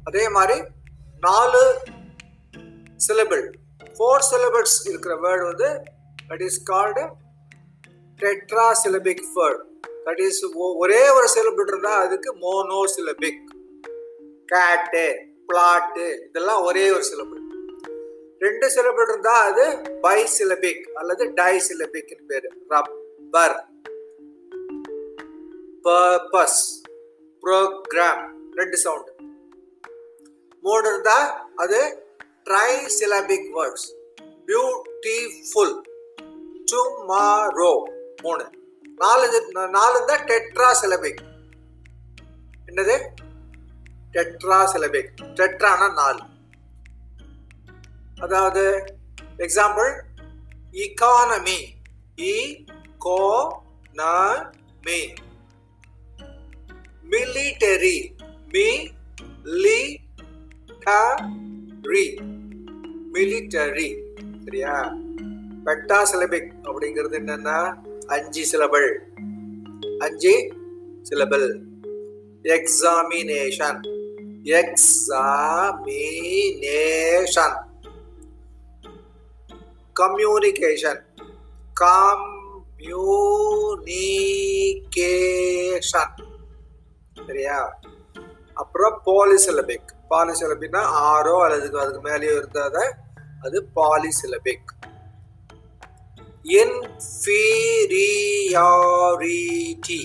[0.04, 0.58] அதே மாதிரி
[1.24, 1.64] நாலு
[2.98, 3.44] சிலபிள்
[3.98, 5.70] ஃபோர் சிலபிள்ஸ் இருக்கிற வேர்டு வந்து
[6.30, 7.04] that is called
[8.84, 9.62] tetrasyllabic word
[10.06, 10.42] that is
[10.82, 13.44] ஒரே ஒரு சிலபிள் இருந்தால் அதுக்கு மோனோ சிலபிக்
[14.50, 15.06] கேட்டு
[15.50, 17.40] பிளாட்டு இதெல்லாம் ஒரே ஒரு சிலபிள்
[18.42, 19.66] ரெண்டு சிலபிள் இருந்தால் அது
[20.02, 21.24] பை சிலபிக் அல்லது
[21.60, 22.14] disyllabic
[22.72, 22.94] rub
[23.34, 23.60] rubber
[25.84, 26.60] purpose
[27.44, 29.08] programme ரெண்டு சவுண்ட்
[30.64, 31.16] மூணு இருந்தா
[31.56, 31.80] அது
[32.50, 33.88] try syllabic words
[34.48, 35.74] beautiful
[36.72, 37.72] tomorrow
[38.22, 38.46] மூணு.
[39.02, 39.26] நாலு
[39.78, 41.24] நாலு இருந்தா டெட்ரா சிலபிக்
[42.68, 42.98] என்னது?
[44.12, 46.24] டெட்ரா சிலபிக் டெட்ரானா நாலு.
[48.22, 48.66] அதாவது
[49.38, 49.92] எக்ஸாம்பிள்
[50.86, 51.60] இகானமி
[52.32, 52.38] இ
[53.04, 53.20] கோ
[53.96, 54.02] ந
[54.84, 55.00] மீ
[57.06, 57.98] மிலிட்டரி
[58.48, 58.68] மி
[59.56, 59.82] லி
[63.14, 63.90] மிலிட்டரி
[64.46, 64.74] சரியா?
[65.66, 67.58] பெட்டா சிலபிக் அப்படிங்கிறது என்னன்னா
[68.08, 68.88] அஞ்சு சிலபிள்
[70.00, 70.34] அஞ்சு
[71.02, 71.48] syllable
[72.56, 73.82] examination
[76.26, 77.58] examination
[79.96, 81.02] communication
[81.74, 82.26] com
[84.76, 86.14] communication
[87.20, 87.58] சரியா?
[88.58, 92.76] அப்புறம் பாலிசிலபிக் பாலிசிலபிக்னா ஆறோ அல்லது அதுக்கு மேலேயோ இருந்தாத
[93.46, 94.72] அது பாலிசிலபிக்
[98.56, 100.02] இன்ஃபீரியாரிட்டி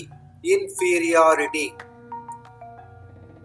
[0.53, 1.65] இன்ஃபீரியாரிட்டி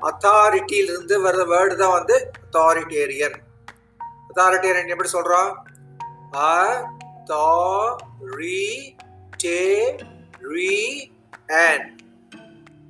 [0.03, 3.37] அத்தாரிட்டியிலிருந்து வர்ற வேர்டு தான் வந்து அத்தாரிட்டேரியன்
[4.29, 5.51] அத்தாரிட்டேரியன் எப்படி சொல்றோம்?
[6.43, 6.49] அ
[9.45, 9.63] தா
[11.65, 11.89] அண்ட்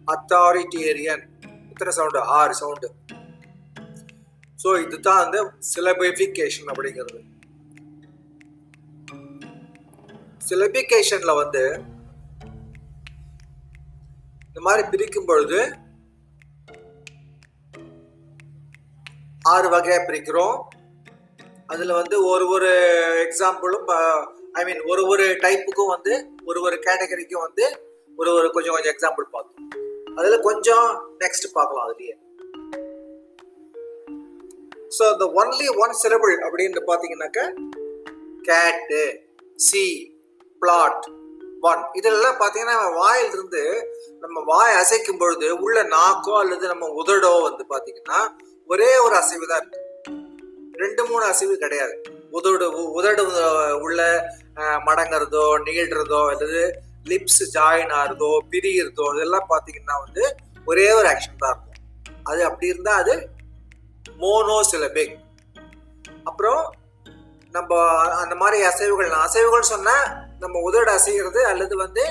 [0.07, 1.25] அத்தாரிட்டேரியன்
[1.71, 2.89] இத்தனை சவுண்டு ஆறு சவுண்டு
[4.65, 5.39] ஸோ இதுதான் அந்த
[5.71, 7.21] சிலபிஃபிகேஷன் அப்படிங்கிறது.
[10.49, 11.63] சிலபிகேஷன்ல வந்து
[14.47, 15.59] இந்த மாதிரி பிரிக்கும் பொழுது
[19.53, 20.57] ஆறு வகையாக பிரிக்கிறோம்.
[21.67, 22.71] அதில் வந்து ஒரு ஒரு
[23.27, 23.87] எக்ஸாம்பிளும்
[24.55, 26.13] ஐ மீன் ஒரு ஒரு டைப்புக்கும் வந்து
[26.45, 27.65] ஒரு ஒரு கேட்டகரிக்கும் வந்து
[28.19, 29.71] ஒரு ஒரு கொஞ்சம் கொஞ்சம் எக்ஸாம்பிள் பார்த்தோம்
[30.17, 30.87] அதில் கொஞ்சம்
[31.19, 32.15] நெக்ஸ்ட் பார்க்கலாம் அதுலேயே.
[34.99, 37.41] So the only one syllable அப்படின்னு பார்த்தீங்கன்னாக்க
[38.43, 39.01] கேட்டு
[39.59, 39.85] சி
[40.63, 41.07] பிளாட்
[41.61, 43.63] ஒன் இதெல்லாம் பார்த்தீங்கன்னா வாயிலிருந்து
[44.21, 48.21] நம்ம வாய் அசைக்கும் பொழுது உள்ள நாக்கோ அல்லது நம்ம உதடோ வந்து பார்த்தீங்கன்னா
[48.71, 49.81] ஒரே ஒரு அசைவு தான் இருக்கு.
[50.75, 51.95] ரெண்டு மூணு அசைவு கிடையாது.
[52.31, 53.23] உதடு உ- உதடு
[53.81, 54.01] உள்ள
[54.87, 56.63] மடங்குறதோ நீள்றதோ அல்லது
[57.05, 61.81] லிப்ஸ் ஜாயின் ஆகிறதோ பிரிகிறதோ இதெல்லாம் பார்த்தீங்கன்னா வந்து ஒரே ஒரு ஆக்ஷன் தான் இருக்கும்.
[62.23, 63.15] அது அப்படி இருந்தால் அது
[64.19, 65.15] மோனோசிலபிக்
[66.25, 66.75] அப்புறம்
[67.51, 67.81] நம்ம
[68.23, 70.07] அந்த மாதிரி அசைவுகள் அசைவுகள் சொன்னால்
[70.39, 72.05] நம்ம உதடு அசைகிறது அல்லது வந்து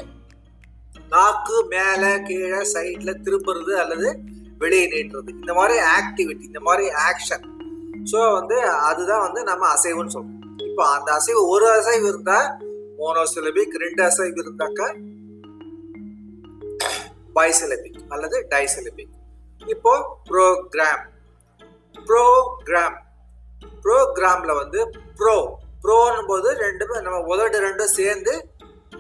[1.09, 4.20] நாக்கு மேலே கீழே சைடில் திரும்புறது அல்லது
[4.57, 5.30] வெளியே நீட்டுறது.
[5.30, 7.45] இந்த மாதிரி ஆக்டிவிட்டி இந்த மாதிரி ஆக்ஷன்
[8.12, 10.39] ஸோ வந்து அதுதான் வந்து நம்ம அசைவுன்னு சொல்றோம்.
[10.68, 12.39] இப்போ அந்த அசைவு ஒரு அசைவு இருந்தா
[12.97, 14.88] மோனோசிலபிக் ரெண்டு அசைவு இருந்தாக்கா
[17.36, 19.14] பைசிலபிக் அல்லது டைசிலபிக்
[19.62, 19.93] இப்போ
[20.28, 21.04] ப்ரோக்ராம்
[22.08, 22.97] ப்ரோக்ராம்
[23.82, 24.80] ப்ரோக்ராம்ல வந்து
[25.16, 25.36] ப்ரோ
[25.82, 28.34] ப்ரோன்னும் போது ரெண்டுமே நம்ம உதடு ரெண்டும் சேர்ந்து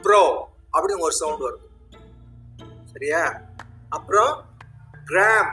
[0.03, 0.21] ப்ரோ
[0.73, 1.67] அப்படின்னு ஒரு சவுண்ட் வருது
[2.93, 3.21] சரியா?
[3.89, 4.33] அப்புறம்
[5.05, 5.51] கிராம்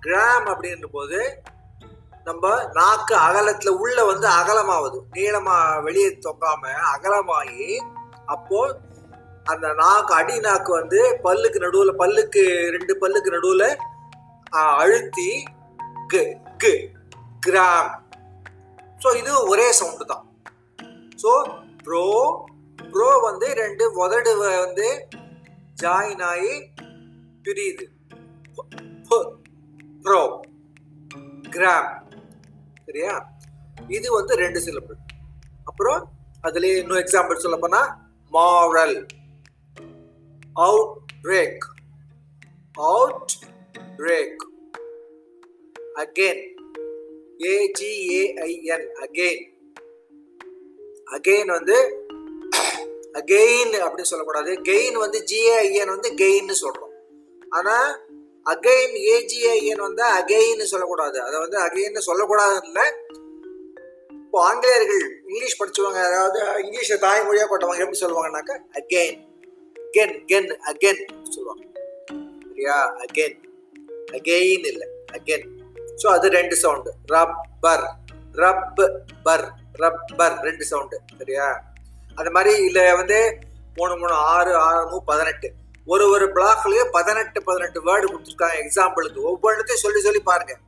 [0.00, 1.18] கிராம் அப்படின்ற போது
[2.28, 2.48] நம்ம
[2.78, 5.56] நாக்கு அகலத்துல உள்ள வந்து அகலமாகுது நீளமா
[5.86, 7.68] வெளியே தொங்காம அகலமாகி
[8.34, 8.58] அப்போ
[9.52, 12.42] அந்த நாக்கு அடி நாக்கு வந்து பல்லுக்கு நடுவுல பல்லுக்கு
[12.76, 13.64] ரெண்டு பல்லுக்கு நடுவுல
[14.82, 15.30] அழுத்தி
[17.46, 17.90] கிராம்.
[19.02, 20.24] ஸோ இது ஒரே சவுண்டு தான்.
[21.22, 21.32] ஸோ
[21.86, 22.04] ப்ரோ
[22.78, 24.88] ப்ரோ வந்து ரெண்டு உதடு வந்து
[25.82, 26.54] ஜாயின் ஆகி
[27.44, 27.84] பிரியுது.
[30.04, 30.20] ப்ரோ
[31.56, 31.90] கிராம்
[32.90, 33.14] சரியா?
[33.96, 34.96] இது வந்து ரெண்டு சிலபிள்
[35.64, 36.00] அப்புறம்
[36.46, 37.82] அதுலயே இன்னும் எக்ஸாம்பிள் சொல்ல போனா
[38.36, 38.96] moral
[41.24, 41.64] outbreak
[43.98, 44.42] outbreak
[46.02, 46.42] again
[47.52, 49.46] A G A I N again
[51.16, 51.78] again வந்து
[53.20, 54.50] அகெயின் அப்படின்னு சொல்லக்கூடாது.
[54.68, 56.94] கெயின் வந்து ஜிஏஐஎன் வந்து கெயின்னு சொல்றோம்.
[57.58, 57.76] ஆனா
[58.52, 61.18] அகைன் ஏஜிஐஎன் வந்து அகைன்னு சொல்லக்கூடாது.
[61.26, 62.86] அதை வந்து அகைன்னு சொல்லக்கூடாது இல்லை.
[64.24, 69.20] இப்போ ஆங்கிலேயர்கள் இங்கிலீஷ் படிச்சவங்க அதாவது இங்கிலீஷை தாய்மொழியா கொண்டவங்க எப்படி சொல்லுவாங்கன்னாக்கா அகெயின்
[69.96, 71.02] கென் கென் அகென்
[71.34, 71.64] சொல்லுவாங்க.
[72.48, 72.76] சரியா?
[73.04, 73.38] அகெயின்
[74.18, 74.88] அகெயின் இல்லை.
[75.16, 75.48] அகெயின்
[76.02, 77.86] ஸோ அது ரெண்டு sound rubber
[78.42, 78.80] rub
[79.26, 79.46] ber
[79.82, 81.48] rubber ரெண்டு சவுண்டு சரியா?
[82.18, 83.18] அந்த மாதிரி இல்லை வந்து
[83.78, 85.48] மூணு மூணு ஆறு ஆறு மூணு பதினெட்டு.
[85.86, 90.58] ஒரு ஒரு பிளாக்லயே பதினெட்டு பதினெட்டு வேர்டு கொடுத்துருக்காங்க எக்ஸாம்பிளுக்கு ஒவ்வொன்றத்தையும் சொல்லி சொல்லி பாருங்க.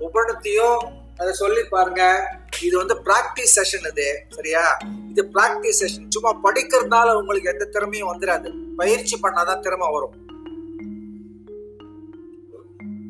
[0.00, 0.76] ஒவ்வொன்றத்தையும்
[1.16, 2.30] அதை சொல்லி பாருங்க.
[2.60, 4.24] இது வந்து பிராக்டிஸ் செஷன் இது.
[4.28, 4.76] சரியா?
[5.08, 10.30] இது பிராக்டிஸ் செஷன் சும்மா படிக்கிறதுனால உங்களுக்கு எந்த திறமையும் வந்துடாது பயிற்சி பண்ணாதான் திறமை வரும்.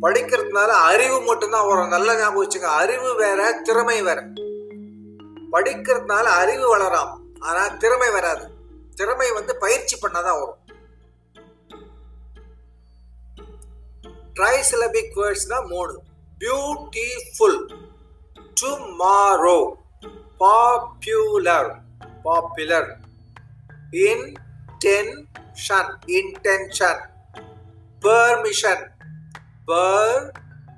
[0.02, 1.88] படிக்கிறதுனால அறிவு மட்டும்தான் வரும்.
[1.88, 2.64] நல்ல ஞாபகம் வச்சுங்க.
[2.64, 4.26] அறிவு வேற திறமை வேற.
[5.52, 7.16] படிக்கிறதுனால அறிவு வளராம்.
[7.38, 8.48] ஆனா திறமை வராது.
[8.94, 10.71] திறமை வந்து பயிற்சி பண்ணாதான் வரும்.
[14.34, 15.96] ಟ್ರೈಸಿಲಬಿಕ್ ವರ್ಡ್ಸ್ನ ಮೂಡು
[16.40, 17.60] beautiful
[18.60, 19.58] tomorrow
[20.40, 21.72] popular
[22.24, 22.90] popular
[25.56, 27.00] intention intention
[28.02, 28.80] permission
[29.68, 30.70] permission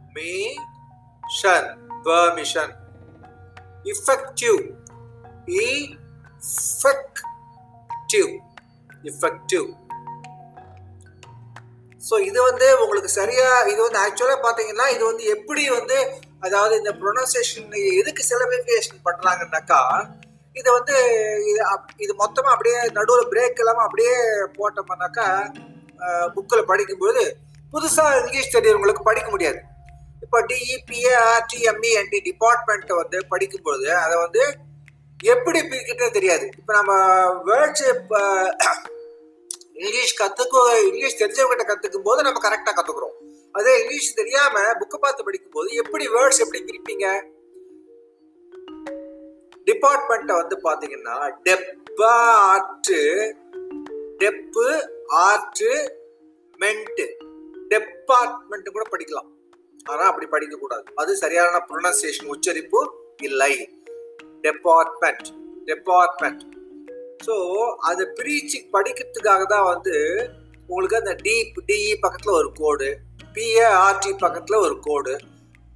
[2.07, 2.73] permission
[3.87, 4.57] effective
[6.73, 8.27] effective
[9.07, 9.63] effective
[12.05, 15.99] so இது வந்து உங்களுக்கு சரியாக இது வந்து ஆக்சுவலாக பார்த்தீங்கன்னா இது வந்து எப்படி வந்து
[16.41, 17.69] அதாவது இந்த ப்ரொனன்சியேஷன்
[18.01, 19.81] எதுக்கு செலிபிரிஃபிகேஷன் பண்ணுறாங்கன்னாக்கா
[20.57, 20.97] இதை வந்து
[21.47, 24.13] இது அப்- இது மொத்தமாக அப்படியே நடுவில் பிரேக் இல்லாமல் அப்படியே
[24.59, 25.29] போட்டோம்னாக்கா
[26.35, 27.23] புக்கில் படிக்கும்போது
[27.73, 29.59] புதுசாக இங்கிலீஷ் தெரியறவங்களுக்கு படிக்க முடியாது.
[30.25, 34.43] இப்போ டிஇபிஏ ஆர்டிஎம்இஎன்டி டிபார்ட்மெண்ட்டை வந்து படிக்கும்போது அதை வந்து
[35.21, 36.47] எப்படி பிரிக்கிட்டே தெரியாது.
[36.59, 36.93] இப்போ நம்ம
[37.49, 38.21] வேர்ட்ஸ் இப்போ
[39.75, 43.15] இங்கிலீஷ் கற்றுக்கோ இங்கிலீஷ் தெரிஞ்சவங்ககிட்ட கத்துக்கும் போது நம்ம கரெக்டாக கற்றுக்குறோம்
[43.53, 47.07] அதே இங்கிலீஷ் தெரியாமல் புக்கை பார்த்து படிக்கும் போது எப்படி வேர்ட்ஸ் எப்படி பிரிப்பீங்க?
[49.69, 51.17] டிபார்ட்மெண்ட்டை வந்து பாத்தீங்கன்னா
[51.47, 52.15] டெப்பா
[52.53, 52.99] art
[54.23, 54.67] dep
[55.27, 55.71] art
[56.61, 57.07] ment
[57.73, 59.31] department கூட படிக்கலாம்.
[59.85, 62.81] ஆனால் அப்படி படிக்கக்கூடாது அது சரியான ப்ரொனன்சியேஷன் உச்சரிப்பு
[63.29, 63.55] இல்லை.
[64.43, 65.29] டெபார்ட்மெண்ட்
[65.71, 66.45] டெபார்ட்மெண்ட்
[67.21, 67.37] ஸோ
[67.91, 69.95] அதை பிரிச்சு படிக்கிறதுக்காக தான் வந்து
[70.69, 71.35] உங்களுக்கு அந்த டி
[71.69, 72.89] டிஇ பக்கத்தில் ஒரு கோடு
[73.37, 75.15] பிஏஆர்டி பக்கத்தில் ஒரு கோடு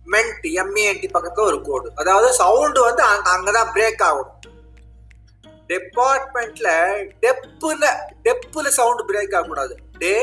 [0.07, 4.35] மென்ட் எம்ஏஎன்டி பக்கத்தில் ஒரு கோடு அதாவது சவுண்டு வந்து அங்கே அங்கே தான் பிரேக் ஆகணும்
[5.71, 6.69] டெபார்ட்மெண்ட்ல
[7.25, 7.87] டெப்புல
[8.27, 9.75] டெப்புல சவுண்ட் பிரேக் ஆகக்கூடாது.
[10.03, 10.15] டே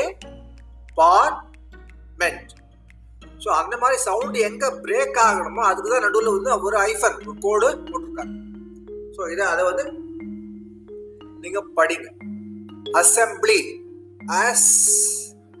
[1.00, 2.52] பார்ட்மெண்ட்
[3.44, 7.68] ஸோ அந்த மாதிரி சவுண்டு எங்கே பிரேக் ஆகணுமோ அதுக்கு தான் நடுவில் வந்து ஒரு ஐஃபன் ஒரு கோடு
[7.90, 8.34] போட்டிருக்காங்க.
[9.16, 9.84] ஸோ இதை அதை வந்து
[11.46, 12.06] நீங்க படிங்க.
[13.00, 13.58] அசம்பிளி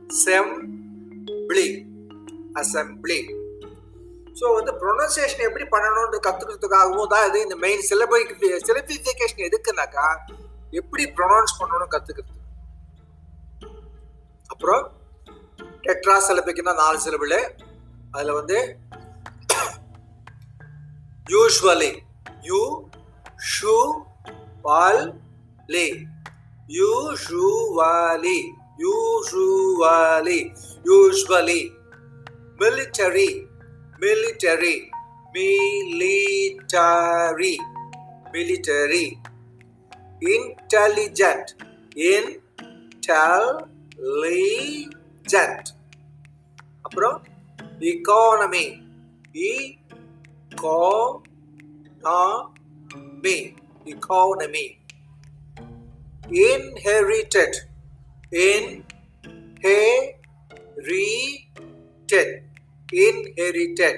[0.08, 1.66] அசெம்பிளி
[2.60, 3.18] அசெம்பிளி
[4.40, 8.20] ஸோ வந்து ப்ரொனன்சியேஷன் எப்படி பண்ணணும்னு கற்றுக்கிறதுக்காகவும் தான் இது இந்த மெயின் சிலபை
[8.66, 10.06] சிலபிஃபிகேஷன் எதுக்குனாக்கா
[10.72, 12.42] எப்படி ப்ரொனவுன்ஸ் பண்ணணும் கற்றுக்கிறது
[14.50, 14.82] அப்புறம்
[15.82, 17.34] டெட்ரா சிலபிக்குன்னா நாலு சிலபிள்
[18.12, 18.58] அதில் வந்து
[21.30, 21.92] usually
[24.62, 25.02] usually
[25.73, 25.85] லே
[26.79, 28.39] usually
[28.85, 30.39] usually
[30.89, 31.61] usually
[32.61, 33.29] military
[33.99, 34.75] military
[35.35, 36.05] military
[38.33, 39.05] military
[40.35, 41.45] intelligent
[42.11, 43.35] intelligent
[46.85, 47.17] அப்புறம்
[47.93, 48.65] economy
[52.51, 53.39] economy
[53.95, 54.67] economy
[56.30, 57.52] inherited.
[58.32, 58.68] Inherited.
[63.06, 63.96] Inherited.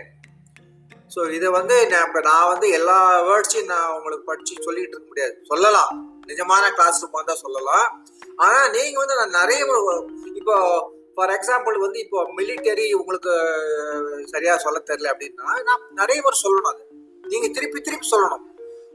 [1.14, 2.97] So இதை வந்து நான் இப்போ நான் வந்து எல்லா
[3.29, 5.35] வேர்ட்ஸையும் நான் உங்களுக்கு படித்து சொல்லிட்டு இருக்க முடியாது.
[5.51, 5.93] சொல்லலாம்.
[6.31, 7.87] நிஜமான கிளாஸ் ரூம் வந்தால் சொல்லலாம்.
[8.45, 9.61] ஆனால் நீங்கள் வந்து நான் நிறைய
[10.41, 10.57] இப்போ
[11.14, 13.33] ஃபார் எக்ஸாம்பிள் வந்து இப்போ மிலிட்டரி உங்களுக்கு
[14.35, 16.83] சரியாக சொல்ல தெரியல அப்படின்னா நான் நிறைய பேர் சொல்லணும் அது.
[17.33, 18.45] நீங்கள் திருப்பி திருப்பி சொல்லணும்.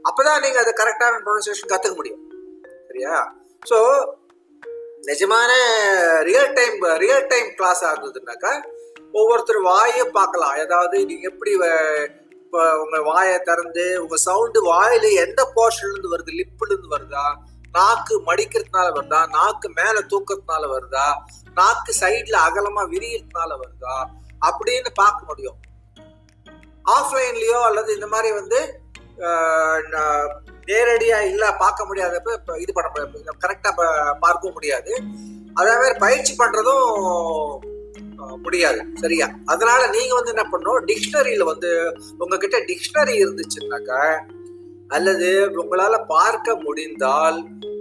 [0.08, 2.22] அப்போ தான் நீங்கள் அதை கரெக்டான ப்ரொனன்சியேஷன் கற்றுக்க முடியும்.
[2.94, 3.18] சரியா?
[3.70, 3.78] ஸோ
[5.08, 5.52] நிஜமான
[6.28, 8.52] real time real time class ஆகுதுனாக்கா
[9.18, 10.54] ஒவ்வொருத்தர் வாயை பார்க்கலாம்.
[10.64, 16.32] ஏதாவது நீங்கள் எப்படி இப்போ உங்கள் வாயை திறந்து உங்கள் சவுண்டு வாயில் எந்த போர்ஷன்லேருந்து வருது?
[16.40, 17.24] லிப்புலேருந்து இருந்து வருதா?
[17.72, 19.20] நாக்கு மடிக்கிறதுனால வருதா?
[19.26, 21.06] நாக்கு மேலே தூக்கிறதுனால வருதா?
[21.54, 23.96] நாக்கு சைடில் அகலமாக விரியறதுனால வருதா?
[24.48, 25.58] அப்படின்னு பார்க்க முடியும்.
[26.96, 28.83] ஆஃப்லைன்லேயோ அல்லது இந்த மாதிரி வந்து
[30.70, 33.36] நேரடியா இல்ல பார்க்க முடியாதப்ப இது பண்ண முடியாது.
[33.46, 33.70] கரெக்டா
[34.20, 34.92] பார்க்கவும் முடியாது.
[35.54, 37.58] அதே மாதிரி பயிற்சி பண்றதும்
[38.42, 38.80] முடியாது.
[38.94, 39.26] சரியா?
[39.44, 40.84] அதனால நீங்க வந்து என்ன பண்ணணும்?
[40.88, 41.70] டிக்ஷனரியில வந்து
[42.18, 44.02] உங்ககிட்ட டிக்ஷனரி இருந்துச்சுன்னாக்கா
[44.88, 45.28] அல்லது
[45.60, 47.38] உங்களால பார்க்க முடிந்தால்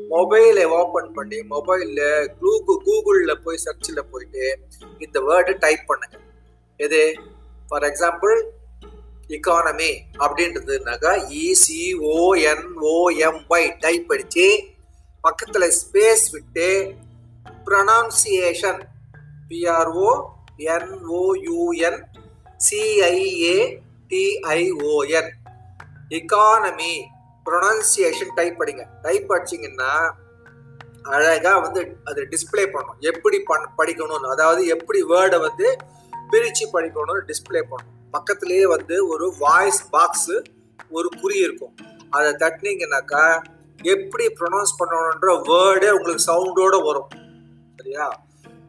[0.10, 2.02] மொபைலை ஓபன் பண்ணி மொபைல்ல
[2.42, 4.60] கூகு கூகுள்ல போய் சர்ச்சில் போயிட்டு
[5.00, 6.18] இந்த வேர்டு டைப் பண்ணுங்க.
[6.78, 7.02] எது?
[7.68, 8.36] ஃபார் எக்ஸாம்பிள்
[9.36, 9.92] இக்கானமி
[10.24, 11.12] அப்படின்றதுனாக்கா
[11.42, 14.48] இசிஓஎன்ஓஎம்ஒய் டைப் அடிச்சு
[15.22, 16.96] பக்கத்தில் ஸ்பேஸ் விட்டு
[17.68, 18.82] pronunciation
[19.50, 20.10] PRO
[20.76, 22.02] NOUN
[22.66, 23.58] CIA
[24.10, 25.32] TION
[26.18, 26.94] economy
[27.46, 29.92] pronunciation type படிங்க டைப் அடிச்சிங்கன்னா
[31.16, 33.00] அழகாக வந்து அது டிஸ்பிளே பண்ணணும்.
[33.12, 34.28] எப்படி பண் படிக்கணும்னு.
[34.36, 35.68] அதாவது எப்படி வேர்டை வந்து
[36.32, 37.93] பிரித்து படிக்கணும்னு டிஸ்பிளே பண்ணணும்.
[38.16, 40.36] பக்கத்துலேயே வந்து ஒரு வாய்ஸ் பாக்ஸு
[40.90, 41.74] ஒரு குறி இருக்கும்.
[42.10, 43.24] அதை தட்டினீங்கன்னாக்கா
[43.94, 47.10] எப்படி ப்ரொனவுன்ஸ் பண்ணணுன்ற வேர்டே உங்களுக்கு சவுண்டோட வரும்.
[47.78, 48.06] சரியா?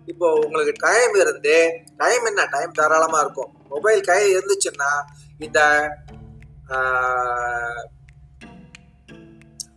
[0.06, 1.56] இப்போ உங்களுக்கு டைம் இருந்து
[1.96, 2.42] டைம் என்ன?
[2.44, 3.52] டைம் தாராளமாக இருக்கும்.
[3.68, 4.90] மொபைல் கை இருந்துச்சுன்னா
[5.44, 5.60] இந்த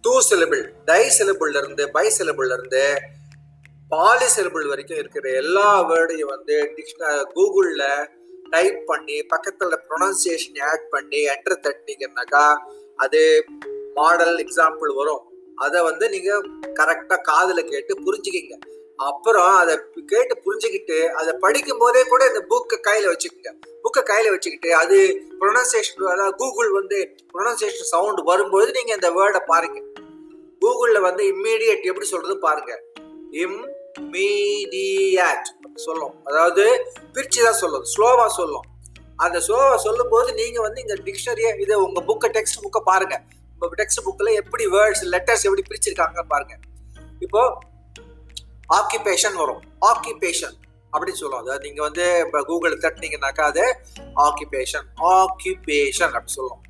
[0.05, 2.83] டூ சிலபிள் டை சிலபிள்ல இருந்து பை சிலபிள்ல இருந்து
[3.91, 7.83] பாலி சிலபிள் வரைக்கும் இருக்கிற எல்லா வேர்டையும் வந்து டிக்ஷனரி கூகுளில்
[8.49, 12.45] டைப் பண்ணி பக்கத்தில் ப்ரொனன்சியேஷன் ஆட் பண்ணி என்டர் தட்டினீங்கன்னாக்கா
[12.95, 13.45] அது
[13.93, 15.23] மாடல் எக்ஸாம்பிள் வரும்.
[15.55, 16.43] அதை வந்து நீங்கள்
[16.79, 18.55] கரெக்டாக காதில் கேட்டு புரிஞ்சுக்கிங்க.
[18.95, 23.51] அப்புறம் அதை கேட்டு புரிஞ்சுக்கிட்டு அதை படிக்கும் போதே கூட இந்த புக்கை கையில் வச்சுக்கோங்க.
[23.83, 24.97] புக்கை கையில் வச்சுக்கிட்டு அது
[25.41, 26.99] ப்ரொனன்சியேஷன் அதாவது கூகுள் வந்து
[27.33, 29.79] ப்ரொனன்சியேஷன் சவுண்ட் வரும்பொழுது நீங்கள் இந்த வேர்டை பாருங்க.
[30.61, 32.73] கூகுளில் வந்து இம்மீடியட் எப்படி சொல்றது பாருங்க.
[33.99, 35.47] இம்மீடியட்
[35.85, 36.15] சொல்லும்.
[36.29, 36.63] அதாவது
[37.15, 37.85] பிரிச்சு தான் சொல்லும்.
[37.93, 38.65] ஸ்லோவாக சொல்லும்.
[39.25, 43.15] அந்த ஸ்லோவாக சொல்லும் போது நீங்கள் வந்து இந்த டிக்ஷனரியை இதை உங்கள் புக்கை டெக்ஸ்ட் புக்கை பாருங்க.
[43.59, 46.55] உங்கள் டெக்ஸ்ட் புக்கில் எப்படி வேர்ட்ஸ் லெட்டர்ஸ் எப்படி பிரிச்சிருக்காங்க பாருங்க.
[47.25, 47.41] இப்போ
[48.79, 49.61] ஆக்கிபேஷன் வரும்.
[49.91, 50.55] ஆக்கிபேஷன்
[50.93, 51.43] அப்படின்னு சொல்லுவோம்.
[51.43, 53.65] அதாவது நீங்கள் வந்து இப்போ கூகுள் தட்டினீங்கன்னாக்கா அது
[54.25, 56.63] ஆக்கிபேஷன் ஆக்கிபேஷன் அப்படின்னு சொல்லுவோம்.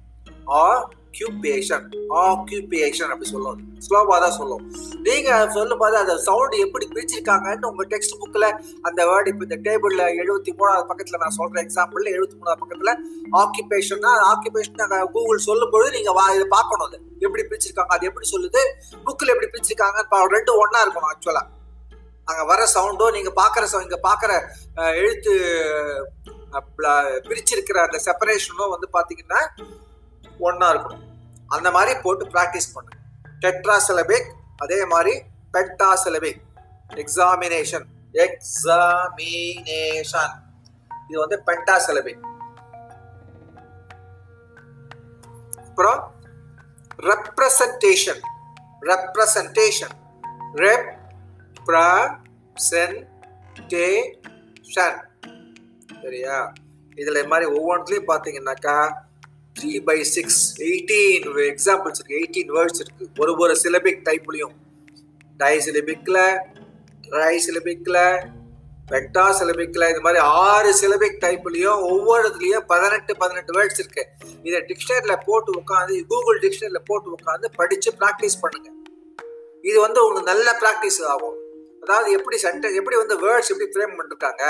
[1.20, 1.86] ஆக்யூபேஷன்
[2.24, 4.66] ஆக்யூபேஷன் அப்படி சொல்லுவோம் ஸ்லோவாக தான் சொல்லுவோம்
[5.06, 8.46] நீங்கள் சொல்லும் போது அந்த சவுண்டு எப்படி பிரிச்சிருக்காங்கன்னு உங்கள் டெக்ஸ்ட் புக்கில்
[8.88, 12.94] அந்த வேர்டு இப்போ இந்த டேபிளில் எழுபத்தி மூணாவது பக்கத்தில் நான் சொல்கிற எக்ஸாம்பிள் எழுபத்தி மூணாவது பக்கத்தில்
[13.42, 16.98] ஆக்கிபேஷன்னா ஆக்கிபேஷன் நாங்கள் கூகுள் சொல்லும் பொழுது நீங்கள் வா இதை பார்க்கணும் அது.
[17.22, 18.64] எப்படி பிரிச்சிருக்காங்க அது எப்படி சொல்லுது
[19.08, 20.06] புக்கில் எப்படி பிரிச்சிருக்காங்க
[20.36, 21.46] ரெண்டு ஒன்றா இருக்கணும் ஆக்சுவலாக
[22.28, 24.32] அங்கே வர சவுண்டோ நீங்கள் பார்க்குற சவுண்ட் இங்கே பார்க்குற
[25.02, 25.34] எழுத்து
[27.28, 29.42] பிரிச்சிருக்கிற அந்த செப்பரேஷனோ வந்து பார்த்தீங்கன்னா
[30.40, 31.04] ஒன்றா இருக்கணும்.
[31.50, 32.98] அந்த மாதிரி போட்டு ப்ராக்டிஸ் பண்ணுங்க.
[33.40, 36.42] டெட்ரா சிலபிக் அதே மாதிரி பெட்டா சிலபிக்
[36.98, 37.88] எக்ஸாமினேஷன்
[38.26, 40.34] எக்ஸாமினேஷன்
[41.10, 42.22] இது வந்து பெட்டா சிலபிக்
[45.68, 46.14] அப்புறம்
[47.04, 48.22] ரெப்ரசன்டேஷன்
[48.82, 49.96] ரெப்ரசன்டேஷன்
[50.56, 50.94] ரெப்
[51.68, 53.08] ப்ரசன்டேஷன்
[56.04, 56.54] சரியா?
[56.98, 59.07] இதில் இது மாதிரி ஒவ்வொன்றுலையும் பார்த்தீங்கன்னாக்கா
[59.60, 62.18] three by six eighteen examples இருக்கு.
[62.20, 63.08] எயிட்டீன் வேர்ட்ஸ் இருக்கு.
[63.20, 64.56] ஒரு ஒரு சிலபிக் டைப்லையும்
[65.38, 66.18] டை சிலபிக்ல
[67.10, 67.98] ட்ரை சிலபிக்ல
[68.92, 74.04] பெக்டா சிலபிக்கில் இது மாதிரி ஆறு சிலபிக் டைப்லையும் ஒவ்வொருத்துலேயும் பதினெட்டு பதினெட்டு வேர்ட்ஸ் இருக்கு.
[74.44, 78.70] இதை டிக்ஷனரியில் போட்டு உட்காந்து கூகுள் டிக்ஷனரியில் போட்டு உட்காந்து படித்து ப்ராக்டிஸ் பண்ணுங்க.
[79.62, 81.38] இது வந்து உங்களுக்கு நல்ல ப்ராக்டிஸ் ஆகும்.
[81.88, 84.44] அதாவது எப்படி சென்டென்ஸ் எப்படி வந்து வேர்ட்ஸ் எப்படி ஃப்ரேம் பண்ணிருக்காங்க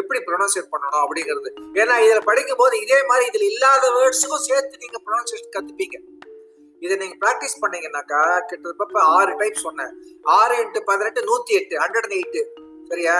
[0.00, 1.50] எப்படி ப்ரொனவுன்சியேட் பண்ணணும் அப்படிங்கிறது.
[1.80, 5.98] ஏன்னா இதில் படிக்கும் போது இதே மாதிரி இதில் இல்லாத வேர்ட்ஸுக்கும் சேர்த்து நீங்கள் ப்ரொனவுன்சியேஷன் கற்றுப்பீங்க
[6.84, 8.20] இதை நீங்கள் ப்ராக்டிஸ் பண்ணீங்கன்னாக்கா
[8.50, 9.92] கிட்டத்தட்ட ஆறு டைப் சொன்னேன்.
[10.38, 12.42] ஆறு இன்ட்டு பதினெட்டு நூற்றி எட்டு ஹண்ட்ரட் அண்ட் எயிட்டு
[12.90, 13.16] சரியா?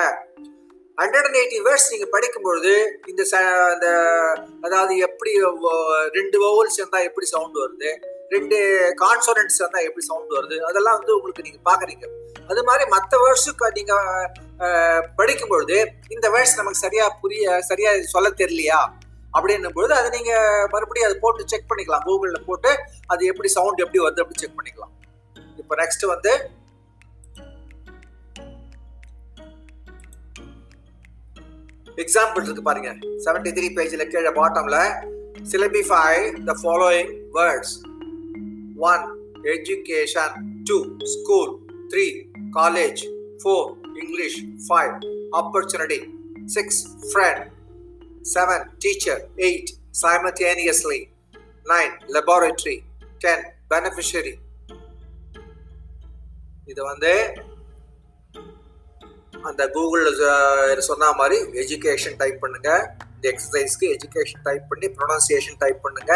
[1.03, 2.73] ஹண்ட்ரட் அண்ட் எயிட்டி வேர்ட்ஸ் நீங்கள் படிக்கும்பொழுது
[3.11, 3.23] இந்த
[3.75, 3.89] இந்த
[4.67, 5.33] அதாவது எப்படி
[6.19, 7.93] ரெண்டு வவுல்ஸ் இருந்தால் எப்படி சவுண்ட் வருது?
[8.35, 8.57] ரெண்டு
[9.03, 10.57] கான்சோனன்ட்ஸ் இருந்தால் எப்படி சவுண்ட் வருது?
[10.69, 12.05] அதெல்லாம் வந்து உங்களுக்கு நீங்கள் பார்க்குறீங்க.
[12.51, 14.29] அது மாதிரி மற்ற வேர்ட்ஸுக்கு நீங்கள்
[15.19, 15.79] படிக்கும் பொழுது
[16.15, 18.81] இந்த வேர்ட்ஸ் நமக்கு சரியாக புரிய சரியாக சொல்ல தெரியலையா?
[19.37, 22.07] அப்படின்னும் பொழுது அதை நீங்கள் மறுபடியும் அதை போட்டு செக் பண்ணிக்கலாம்.
[22.07, 22.71] கூகுளில் போட்டு
[23.13, 24.95] அது எப்படி சவுண்ட் எப்படி வருது அப்படி செக் பண்ணிக்கலாம்.
[25.61, 26.33] இப்போ நெக்ஸ்ட் வந்து
[32.03, 32.91] எக்ஸாம்பிள் இருக்கு பாருங்க.
[33.25, 34.79] செவன்டி த்ரீ பேஜில் கீழே பாட்டம்ல
[35.53, 36.07] syllabify
[36.49, 37.75] the following words
[38.93, 39.05] one
[39.55, 40.35] education
[40.71, 40.79] two
[41.15, 41.53] school
[41.93, 42.07] three
[42.59, 43.03] college
[43.43, 43.67] four
[44.03, 44.95] English five
[45.41, 46.01] opportunity
[46.57, 47.45] six friend
[48.35, 49.71] seven teacher eight
[50.03, 50.99] simultaneously.
[51.71, 52.77] Nine laboratory.
[53.23, 54.35] Ten beneficiary.
[56.67, 57.13] இது வந்து
[59.49, 62.71] அந்த கூகுளில் சொன்ன மாதிரி எஜுகேஷன் டைப் பண்ணுங்க.
[63.15, 66.15] இந்த எக்ஸசைஸ்க்கு எஜுகேஷன் டைப் பண்ணி ப்ரொனன்சியேஷன் டைப் பண்ணுங்க.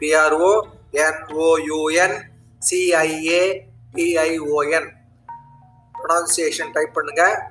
[0.00, 0.52] P R O
[0.92, 2.22] N O U N
[2.70, 3.60] C I A
[3.94, 4.90] P I O N
[6.02, 7.50] pronunciation type பண்ணுங்க.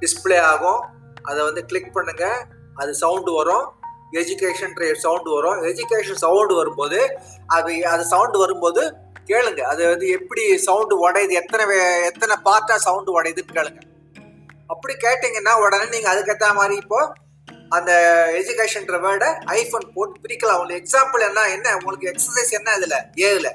[0.00, 0.84] டிஸ்பிளே ஆகும்.
[1.22, 2.46] அதை வந்து கிளிக் பண்ணுங்க.
[2.74, 3.72] அது சவுண்டு வரும்.
[4.12, 5.62] எஜுகேஷன் சவுண்டு வரும்.
[5.62, 8.94] எஜுகேஷன் சவுண்டு வரும்போது அது அது சவுண்டு வரும்போது
[9.26, 9.60] கேளுங்க.
[9.60, 11.28] அது வந்து எப்படி சவுண்டு உடையுது?
[11.28, 13.80] எத்தனை எத்தனை பார்ட்டாக சவுண்டு உடையுதுன்னு கேளுங்க.
[14.66, 17.12] அப்படி கேட்டிங்கன்னா உடனே நீங்கள் அதுக்கேற்ற மாதிரி இப்போது
[17.76, 17.92] அந்த
[18.40, 20.58] எஜுகேஷன்ற வேர்டை ஐஃபோன் போட்டு பிரிக்கலாம்.
[20.58, 22.98] உங்களுக்கு எக்ஸாம்பிள் என்ன என்ன உங்களுக்கு எக்ஸசைஸ் என்ன இதில்?
[23.28, 23.48] ஏழுல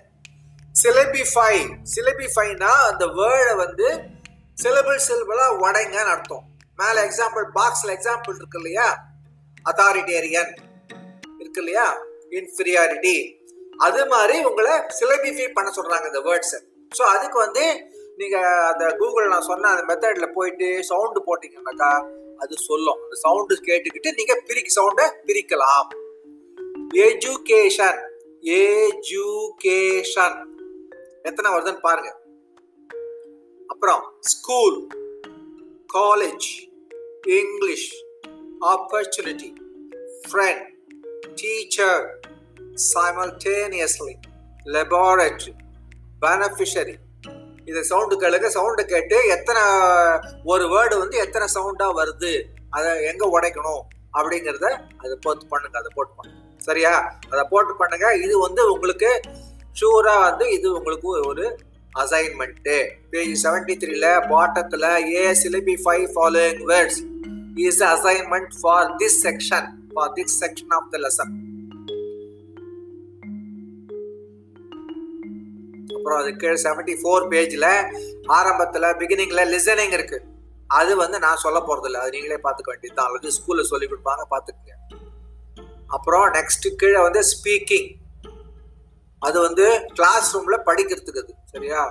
[0.75, 1.53] சிலபிஃபை
[1.93, 3.87] சிலபிஃபைனா அந்த வேர்டை வந்து
[4.57, 6.43] சிலபிள் சிலபிளாக உடைங்கன்னு அர்த்தம்.
[6.79, 8.87] மேலே எக்ஸாம்பிள் பாக்ஸில் எக்ஸாம்பிள் இருக்கு இல்லையா?
[9.69, 10.51] அத்தாரிட்டேரியன்
[11.41, 11.87] இருக்கு இல்லையா?
[12.39, 13.15] இன்ஃபீரியாரிட்டி
[13.85, 16.59] அது மாதிரி உங்களை சிலபிஃபை பண்ண சொல்கிறாங்க இந்த வேர்ட்ஸை
[16.91, 17.63] ஸோ அதுக்கு வந்து
[18.17, 21.91] நீங்கள் அந்த கூகுள் நான் சொன்ன அந்த மெத்தடில் போயிட்டு சவுண்டு போட்டிங்கன்னாக்கா
[22.41, 22.99] அது சொல்லும்.
[23.03, 25.89] அந்த சவுண்டு கேட்டுக்கிட்டு நீங்கள் பிரிக்க சவுண்டை பிரிக்கலாம்.
[27.07, 28.01] எஜுகேஷன்
[28.61, 30.37] ஏஜுகேஷன்
[31.23, 32.09] எத்தனை வருதுன்னு பாருங்க.
[33.67, 34.77] அப்புறம் school
[35.93, 36.49] college
[37.27, 37.89] English
[38.61, 39.49] opportunity
[40.27, 40.67] friend
[41.35, 42.05] teacher
[42.93, 44.15] simultaneously
[44.65, 45.53] laboratory
[46.21, 46.95] beneficiary
[47.65, 48.47] இது சவுண்டு கேளுங்க.
[48.47, 49.61] சவுண்டு கேட்டு எத்தனை
[50.43, 52.31] ஒரு வேர்டு வந்து எத்தனை சவுண்டா வருது
[52.69, 53.81] அதை எங்க உடைக்கணும்
[54.17, 54.67] அப்படிங்கிறத
[55.03, 56.39] அதை போட்டு பண்ணுங்க அதை போட்டு பண்ணுங்க.
[56.59, 56.93] சரியா?
[57.29, 58.07] அதை போட்டு பண்ணுங்க.
[58.15, 59.11] இது வந்து உங்களுக்கு
[59.75, 61.45] ஷூரா வந்து இது உங்களுக்கு ஒரு
[61.93, 62.75] அசைன்மெண்ட்டு
[63.09, 66.99] பேஜ் செவன்டி த்ரீல பாட்டத்தில் a syllabify five following words
[67.67, 71.33] is assignment for this section for this section of the lesson
[76.01, 77.65] அப்புறம் அது கீழே செவன்டி ஃபோர் பேஜில்
[78.35, 80.27] ஆரம்பத்தில் பிகினிங்கில் லிசனிங் இருக்குது
[80.69, 83.07] அது வந்து நான் சொல்ல போகிறதில்ல அது நீங்களே பார்த்துக்க வேண்டியது தான்.
[83.09, 84.73] அல்லது ஸ்கூலில் சொல்லி கொடுப்பாங்க பார்த்துக்குங்க.
[85.87, 87.89] அப்புறம் நெக்ஸ்ட் கீழே வந்து ஸ்பீக்கிங்
[89.21, 91.81] அது வந்து கிளாஸ் ரூம்ல படிக்கிறதுக்கு அது சரியா?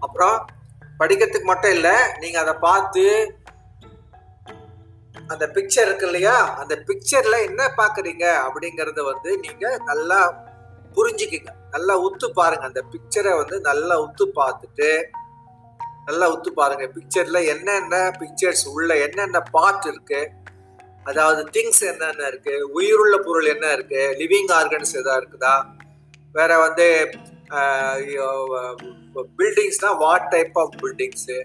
[0.00, 0.36] அப்புறம்
[1.00, 3.04] படிக்கிறதுக்கு மட்டும் இல்லை நீங்க அதை பார்த்து
[5.32, 6.36] அந்த பிக்சர் இருக்கு இல்லையா?
[6.62, 10.20] அந்த பிக்சர்ல என்ன பாக்குறீங்க அப்படிங்கறத வந்து நீங்க நல்லா
[10.96, 11.52] புரிஞ்சுக்கிங்க.
[11.74, 12.64] நல்லா உத்து பாருங்க.
[12.70, 14.90] அந்த பிக்சரை வந்து நல்லா உத்து பார்த்துட்டு
[16.08, 16.84] நல்லா உத்து பாருங்க.
[16.96, 20.20] பிக்சர்ல என்னென்ன பிக்சர்ஸ் உள்ள என்னென்ன பார்ட் இருக்கு?
[21.10, 22.54] அதாவது திங்ஸ் என்னென்ன இருக்கு?
[22.78, 24.02] உயிருள்ள பொருள் என்ன இருக்கு?
[24.20, 25.54] லிவிங் ஆர்கன்ஸ் எதா இருக்குதா?
[26.38, 26.86] வேற வந்து
[29.38, 31.38] பில்டிங்ஸ்னா வாட் டைப் ஆஃப் பில்டிங்ஸு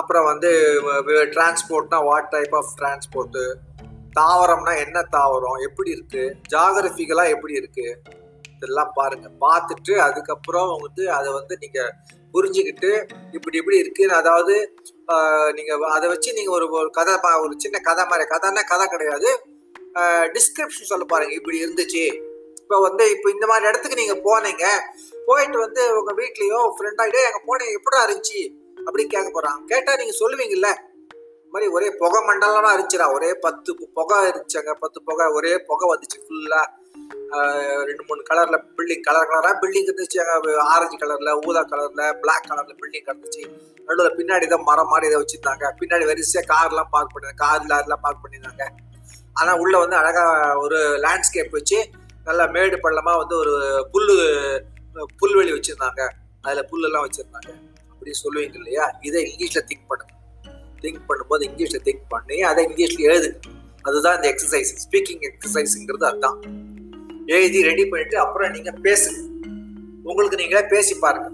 [0.00, 0.50] அப்புறம் வந்து
[1.34, 3.44] டிரான்ஸ்போர்ட்னா வாட் டைப் ஆஃப் டிரான்ஸ்போர்ட்டு
[4.18, 5.58] தாவரம்னா என்ன தாவரம்?
[5.68, 6.22] எப்படி இருக்கு?
[6.54, 7.86] ஜாகிரபிக்கலா எப்படி இருக்கு?
[8.56, 9.26] இதெல்லாம் பாருங்க.
[9.44, 11.80] பார்த்துட்டு அதுக்கப்புறம் வந்து அதை வந்து நீங்க
[12.34, 12.90] புரிஞ்சுக்கிட்டு
[13.36, 14.04] இப்படி இப்படி இருக்கு.
[14.20, 14.54] அதாவது
[15.56, 19.30] நீங்க அதை வச்சு நீங்க ஒரு ஒரு கதை ஒரு சின்ன கதை மாதிரி கதைன்னா கதை கிடையாது.
[20.36, 21.34] டிஸ்கிரிப்ஷன் சொல்ல பாருங்க.
[21.40, 22.04] இப்படி இருந்துச்சு.
[22.62, 24.66] இப்போ வந்து இப்போ இந்த மாதிரி இடத்துக்கு நீங்க போனீங்க.
[25.26, 27.74] போயிட்டு வந்து உங்க வீட்லயோ ஃப்ரெண்டாகிட்டே அங்கே போனீங்க.
[27.80, 28.40] எப்படா இருந்துச்சு?
[28.86, 29.60] அப்படின்னு கேட்க போறாங்க.
[29.72, 30.70] கேட்டா நீங்க சொல்லுவீங்கல்ல.
[31.54, 33.06] மாதிரி ஒரே புகை மண்டலமா இருந்துச்சுடா.
[33.16, 34.72] ஒரே பத்து புகை இருந்துச்சாங்க.
[34.84, 36.62] பத்து புகை ஒரே புகை வந்துச்சு ஃபுல்லா
[37.88, 40.18] ரெண்டு மூணு கலர்ல பில்டிங் கலர் கலரா பில்டிங் இருந்துச்சு.
[40.74, 43.42] ஆரஞ்சு கலர்ல ஊதா கலர்ல பிளாக் கலர்ல பில்டிங் கிடந்துச்சு.
[43.86, 45.64] நடுவில் பின்னாடி தான் மரம் மாதிரி இதை வச்சிருந்தாங்க.
[45.80, 48.66] பின்னாடி வரிசையா கார்லாம் பார்க் பண்ணி கார் லாரிலாம் பார்க் பண்ணியிருந்தாங்க
[49.40, 50.24] ஆனா உள்ள வந்து அழகா
[50.64, 51.78] ஒரு லேண்ட்ஸ்கேப் வச்சு
[52.28, 53.54] நல்லா மேடு பள்ளமா வந்து ஒரு
[53.94, 54.16] புல்லு
[55.20, 56.02] புல்வெளி வச்சிருந்தாங்க.
[56.44, 57.50] அதுல புல்லெல்லாம் வச்சிருந்தாங்க.
[57.92, 58.84] அப்படி சொல்லுவீங்க இல்லையா?
[59.08, 60.13] இதை இங்கிலீஷ்ல திங்க் பண்ணுங்க.
[60.84, 63.30] திங்க் பண்ணும்போது இங்கிலீஷில் திங்க் பண்ணி அதை இங்கிலீஷில் எழுது.
[63.88, 66.38] அதுதான் இந்த எக்ஸசைஸ் ஸ்பீக்கிங் எக்ஸசைஸுங்கிறது அதுதான்.
[67.36, 69.20] எழுதி ரெடி பண்ணிட்டு அப்புறம் நீங்கள் பேசுங்க
[70.10, 71.28] உங்களுக்கு நீங்களே பேசி பாருங்க.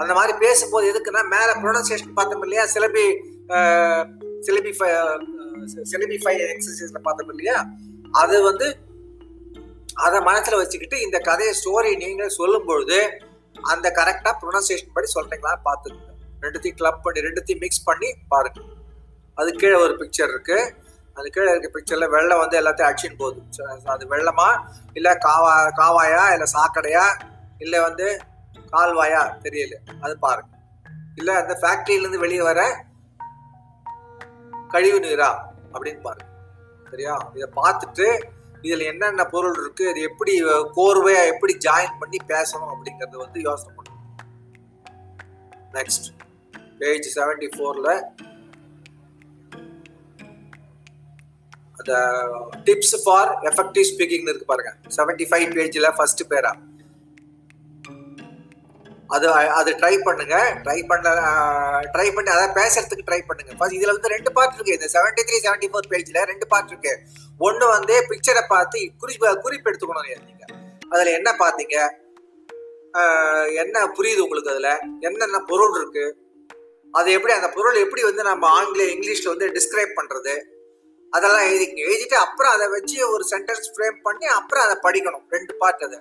[0.00, 2.64] அந்த மாதிரி பேசும்போது எதுக்குன்னா மேலே ப்ரொனன்சியேஷன் பார்த்தோம் இல்லையா?
[2.74, 3.04] சிலபி
[4.46, 4.70] சிலபி
[5.90, 6.16] சிலபி
[6.54, 7.56] எக்ஸசைஸில் பார்த்தோம் இல்லையா?
[8.22, 8.66] அது வந்து
[10.06, 12.98] அதை மனசில் வச்சுக்கிட்டு இந்த கதையை ஸ்டோரி நீங்கள் சொல்லும் பொழுது
[13.72, 16.12] அந்த கரெக்டாக ப்ரொனன்சியேஷன் படி சொல்கிறீங்களா பார்த்துக்கோங்க.
[16.44, 18.66] ரெண்டுத்தையும் கிளப் பண்ணி ரெண்டுத்தையும் மிக்ஸ் பண்ணி பாருங்கள்
[19.36, 20.58] அது கீழே ஒரு பிக்சர் இருக்கு.
[21.14, 23.40] அது கீழே இருக்க பிக்சர்ல வெள்ளம் வந்து எல்லாத்தையும் அடிச்சின்னு போகுது.
[23.84, 24.48] அது வெள்ளமா?
[24.92, 26.24] இல்ல காவா காவாயா?
[26.32, 27.04] இல்ல சாக்கடையா?
[27.58, 28.06] இல்ல வந்து
[28.72, 29.22] கால்வாயா?
[29.44, 29.74] தெரியல.
[30.00, 30.52] அது பாருங்க.
[31.14, 32.60] இல்ல அந்த ஃபேக்டரியில இருந்து வெளியே வர
[34.68, 35.30] கழிவு நீரா?
[35.74, 36.26] அப்படின்னு பாருங்க.
[36.90, 37.14] சரியா?
[37.34, 38.06] இதை பார்த்துட்டு
[38.62, 39.84] இதுல என்னென்ன பொருள் இருக்கு?
[39.90, 40.32] இது எப்படி
[40.78, 44.02] கோர்வையா எப்படி ஜாயின் பண்ணி பேசணும் அப்படிங்கறது வந்து யோசனை பண்ணணும்
[45.76, 46.08] நெக்ஸ்ட்
[46.78, 47.90] பேஜ் செவன்டி ஃபோர்ல
[51.80, 51.94] அந்த
[52.66, 54.72] டிப்ஸ் ஃபார் எஃபெக்டிவ் ஸ்பீக்கிங் இருக்கு பாருங்க.
[54.96, 56.54] செவன்டி ஃபைவ் பேஜ்ல ஃபர்ஸ்ட் பேரா
[59.14, 59.26] அது
[59.58, 60.36] அது ட்ரை பண்ணுங்க.
[60.64, 61.10] ட்ரை பண்ண
[61.94, 63.52] ட்ரை பண்ணி அதை பேசுறதுக்கு ட்ரை பண்ணுங்க.
[63.58, 64.76] ஃபர்ஸ்ட் இதுல வந்து ரெண்டு பார்ட் இருக்கு.
[64.78, 66.92] இந்த செவன்டி த்ரீ செவன்டி ஃபோர் பேஜ்ல ரெண்டு பார்ட் இருக்கு.
[67.46, 70.44] ஒன்று வந்து பிக்சரை பார்த்து குறிப்பு குறிப்பு எடுத்துக்கணும் நீங்க.
[70.92, 71.76] அதுல என்ன பார்த்தீங்க?
[73.62, 74.70] என்ன புரியுது உங்களுக்கு அதுல?
[75.06, 76.04] என்னென்ன பொருள் இருக்கு?
[76.98, 80.34] அது எப்படி அந்த பொருள் எப்படி வந்து நம்ம ஆங்கில இங்கிலீஷ்ல வந்து டிஸ்கிரைப் பண்றது?
[81.16, 85.24] அதெல்லாம் எழுதிங்க எழுதிட்டு அப்புறம் அதை வச்சு ஒரு சென்டென்ஸ் ஃப்ரேம் பண்ணி அப்புறம் அதை படிக்கணும்.
[85.30, 85.98] ரெண்டு பார்ட் அதை.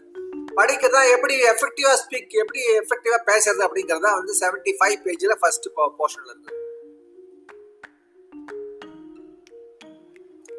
[0.55, 6.51] படிக்கிறதா எப்படி எஃபெக்டிவா ஸ்பீக் எப்படி எஃபெக்டிவா பேசுறது அப்படிங்கறதா வந்து செவன்டி ஃபைவ் பேஜ்ல ஃபர்ஸ்ட் போர்ஷன்ல இருந்து.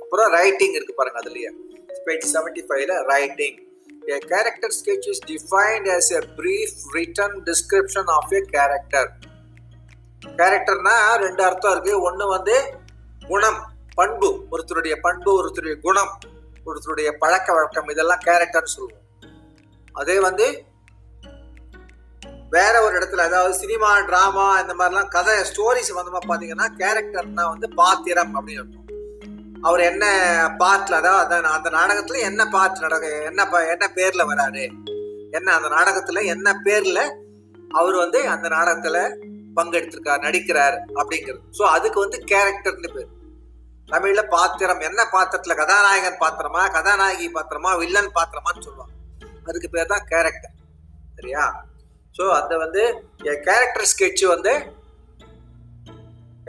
[0.02, 1.52] அப்புறம் ரைட்டிங் இருக்கு பாருங்க அதுலயே.
[2.04, 3.64] பேஜ் செவன்டி ஃபைவ்ல writing
[4.12, 9.08] A character sketch is defined as a brief written description of a character.
[10.26, 12.00] கேரக்டர்னா ரெண்டு அர்த்தம் இருக்கு.
[12.00, 12.70] ஒன்று வந்து
[13.28, 13.75] குணம்.
[13.96, 16.18] பண்பு ஒருத்தருடைய பண்பு ஒருத்தருடைய குணம்
[16.66, 19.02] ஒருத்தருடைய பழக்க வழக்கம் இதெல்லாம் கேரக்டர்னு சொல்லுவோம்.
[19.92, 20.64] அதே வந்து
[22.50, 28.34] வேற ஒரு இடத்துல அதாவது சினிமா டிராமா இந்த மாதிரிலாம் கதை ஸ்டோரி சம்பந்தமா பாத்தீங்கன்னா கேரக்டர்னா வந்து பாத்திரம்
[28.36, 28.84] அப்படின்னு
[29.62, 30.04] அவர் என்ன
[30.58, 34.64] பாட்டில் அதாவது அந்த- அந்த நாடகத்துல என்ன பாட்டு நடக்க என்ன ப- என்ன பேர்ல வராரு?
[35.30, 36.98] என்ன அந்த நாடகத்துல என்ன பேர்ல
[37.70, 38.98] அவர் வந்து அந்த நாடகத்துல
[39.56, 41.40] பங்கெடுத்திருக்கார் நடிக்கிறார் அப்படிங்கிறது.
[41.58, 43.08] ஸோ அதுக்கு வந்து கேரக்டர்னு பேர்.
[43.92, 45.54] தமிழ்ல பாத்திரம் என்ன பாத்திரத்துல?
[45.62, 48.94] கதாநாயகன் பாத்திரமா கதாநாயகி பாத்திரமா வில்லன் பாத்திரமான்னு சொல்லுவாங்க.
[49.48, 50.54] அதுக்கு பேர் தான் கேரக்டர்
[51.18, 51.44] சரியா?
[52.14, 52.82] ஸோ அந்த வந்து
[53.48, 54.52] கேரக்டர் ஸ்கெட்ச் வந்து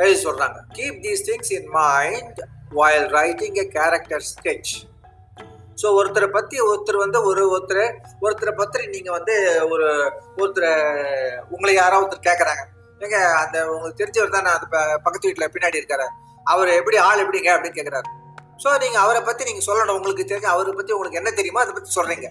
[0.03, 0.57] எழுதி சொல்றாங்க.
[0.77, 2.39] Keep these things in mind
[2.77, 4.73] while writing a character sketch
[5.81, 7.83] so ஒருத்தரை பத்தி ஒருத்தர் வந்து ஒரு ஒருத்தர்
[8.25, 9.35] ஒருத்தரை பத்திரி நீங்க வந்து
[9.73, 9.87] ஒரு
[10.41, 10.71] ஒருத்தரை
[11.53, 12.63] உங்களை யாராவது ஒருத்தர் கேட்கறாங்க
[13.01, 14.67] ஏங்க அந்த உங்களுக்கு தெரிஞ்சவர் தான் அந்த
[15.05, 16.07] பக்கத்து வீட்டில் பின்னாடி இருக்காரு.
[16.47, 18.09] அவர் எப்படி ஆள் எப்படிங்க அப்படின்னு கேட்குறாரு
[18.63, 19.97] ஸோ நீங்கள் அவரை பற்றி நீங்கள் சொல்லணும்.
[19.97, 22.27] உங்களுக்கு தெரியும் அவரை பற்றி உங்களுக்கு என்ன தெரியுமோ அதை பற்றி சொல்கிறீங்க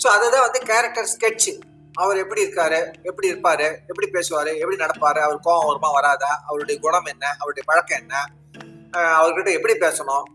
[0.00, 1.52] ஸோ அதுதான் வந்து கேரக்டர் ஸ்கெட்சு
[1.94, 7.08] அவர் எப்படி இருக்காரு எப்படி இருப்பாரு எப்படி பேசுவார் எப்படி நடப்பார் அவர் கோவம் வருமா வராதா அவருடைய குணம்
[7.12, 8.14] என்ன அவருடைய பழக்கம் என்ன
[9.16, 10.26] அவர்கிட்ட எப்படி பேசணும்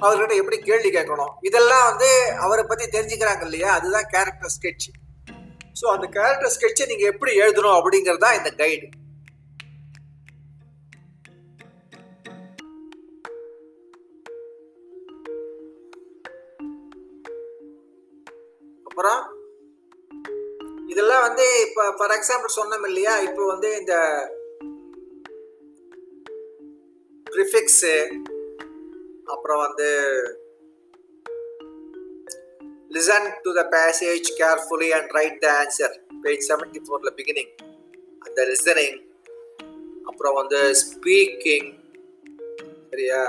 [0.00, 2.08] அவர்கிட்ட எப்படி கேள்வி கேட்கணும் இதெல்லாம் வந்து
[2.40, 3.70] அவரை பற்றி தெரிஞ்சுக்கிறாங்க இல்லையா?
[3.76, 4.88] அதுதான் கேரக்டர் ஸ்கெட்ச்
[5.76, 8.86] ஸோ அந்த கேரக்டர் ஸ்கெட்சை நீங்கள் எப்படி எழுதணும் அப்படிங்கிறது தான் இந்த கைடு
[18.98, 19.22] அப்புறம்
[20.88, 23.14] இதெல்லாம் வந்து இப்போ ஃபார் எக்ஸாம்பிள் சொன்னோம் இல்லையா?
[23.18, 23.94] இப்போ வந்து இந்த
[27.26, 27.92] ப்ரிஃபிக்ஸு
[29.26, 29.88] அப்புறம் வந்து
[32.90, 37.52] listen to the passage carefully and write the answer page seventy ஃபோர்ல பிகினிங்
[38.22, 38.98] அந்த லிசனிங்
[40.04, 41.70] அப்புறம் வந்து ஸ்பீக்கிங்
[42.90, 43.22] சரியா?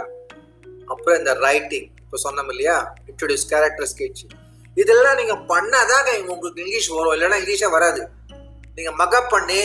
[0.88, 2.80] அப்புறம் இந்த ரைட்டிங் இப்போ சொன்னோம் இல்லையா?
[3.08, 4.26] இன்ட்ரடியூஸ் கேரக்டர் ஸ்கெட்ச்
[4.78, 7.14] இதெல்லாம் நீங்க பண்ணாதான் உங்களுக்கு இங்கிலீஷ் வரும்.
[7.14, 8.08] இல்லைன்னா இங்கிலீஷே வராது.
[8.76, 9.62] நீங்க மக்கப் பண்ணி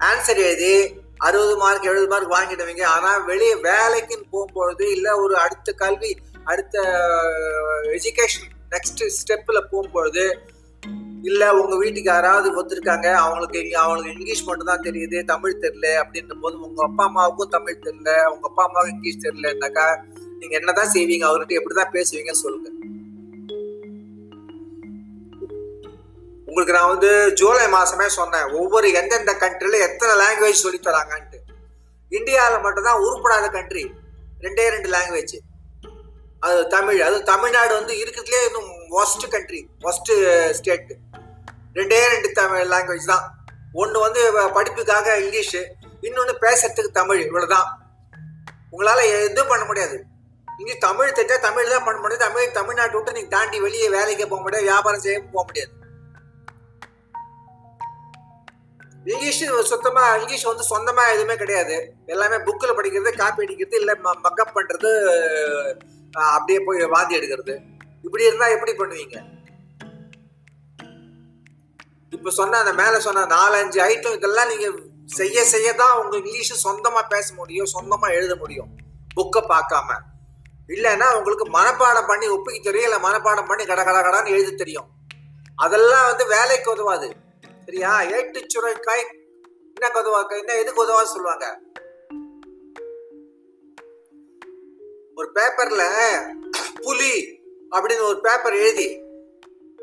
[0.00, 0.74] ஆன்சர் எழுதி
[1.16, 2.84] அறுபது மார்க் எழுபது மார்க் வாங்கிடுவீங்க.
[2.84, 6.76] ஆனா வெளியே வேலைக்குன்னு போகும்பொழுது இல்ல ஒரு அடுத்த கல்வி அடுத்த
[7.96, 10.24] எஜுகேஷன் நெக்ஸ்ட் ஸ்டெப்ல போகும்பொழுது
[11.22, 13.08] இல்ல உங்க வீட்டுக்கு யாராவது ஒத்துருக்காங்க.
[13.12, 18.12] அவங்களுக்கு அவங்களுக்கு இங்கிலீஷ் மட்டும் தான் தெரியுது தமிழ் தெரியல அப்படின்ற போது உங்க அப்பா அம்மாவுக்கும் தமிழ் தெரியல
[18.26, 19.86] உங்க அப்பா அம்மாவுக்கும் இங்கிலீஷ் தெரியலனாக்கா
[20.38, 21.24] நீங்க என்னதான் செய்வீங்க?
[21.30, 22.68] அவர்கிட்ட எப்படிதான் பேசுவீங்கன்னு சொல்லுங்க.
[26.50, 31.38] உங்களுக்கு நான் வந்து ஜூலை மாசமே சொன்னேன் ஒவ்வொரு எந்தெந்த கண்ட்ரில எத்தனை லாங்குவேஜ் சொல்லி தராங்கன்ட்டு.
[32.12, 33.84] இந்தியாவில் மட்டும்தான் உருப்படாத கண்ட்ரி
[34.44, 35.36] ரெண்டே ரெண்டு லாங்குவேஜ்
[36.46, 38.70] அது தமிழ் அது தமிழ்நாடு வந்து இருக்கிறதுலே இன்னும்
[39.00, 40.12] ஒஸ்ட் கண்ட்ரி ஒஸ்ட்
[40.58, 40.94] ஸ்டேட்டு
[41.78, 43.24] ரெண்டே ரெண்டு தமிழ் லாங்குவேஜ் தான்.
[43.80, 44.22] ஒன்று வந்து
[44.56, 45.60] படிப்புக்காக இங்கிலீஷு
[46.08, 47.68] இன்னொன்று பேசுறதுக்கு தமிழ் இவ்வளோதான்
[48.72, 49.98] உங்களால் எதுவும் பண்ண முடியாது.
[50.60, 54.42] இங்கே தமிழ் தெரிஞ்சால் தமிழ் தான் பண்ண முடியாது தமிழ் தமிழ்நாட்டை விட்டு நீங்கள் தாண்டி வெளியே வேலைக்கு போக
[54.46, 55.72] முடியாது வியாபாரம் செய்ய போக முடியாது.
[59.04, 61.92] இங்கிலீஷ் சுத்தமா இங்கிலீஷ் வந்து சொந்தமா எதுவுமே கிடையாது.
[62.06, 64.90] எல்லாமே புக்கில் படிக்கிறது காப்பி அடிக்கிறது இல்லை மக்கப் பண்றது
[66.12, 67.60] அப்படியே போய் வாந்தி எடுக்கிறது.
[68.02, 69.22] இப்படி இருந்தா எப்படி பண்ணுவீங்க?
[72.10, 74.70] இப்ப சொன்ன அந்த மேல சொன்ன நாலஞ்சு ஐட்டம் இதெல்லாம் நீங்க
[75.04, 78.68] செய்ய செய்ய தான் உங்க இங்கிலீஷ் சொந்தமா பேச முடியும் சொந்தமா எழுத முடியும்
[79.16, 79.98] புக்கை பார்க்காம.
[80.68, 84.88] இல்லைன்னா உங்களுக்கு மனப்பாடம் பண்ணி ஒப்பிக்க தெரியும் இல்லை மனப்பாடம் பண்ணி கட கட கடான்னு எழுத தெரியும்.
[85.56, 87.16] அதெல்லாம் வந்து வேலைக்கு உதவாது.
[87.70, 89.04] சரியா ஏட்டு சுரைக்காய்.
[89.74, 91.58] என்ன உதவா என்ன எதுக்கு உதவா சொல்லுவாங்க?
[95.14, 95.82] ஒரு பேப்பர்ல
[96.82, 97.38] புலி
[97.70, 99.02] அப்படின்னு ஒரு பேப்பர் எழுதி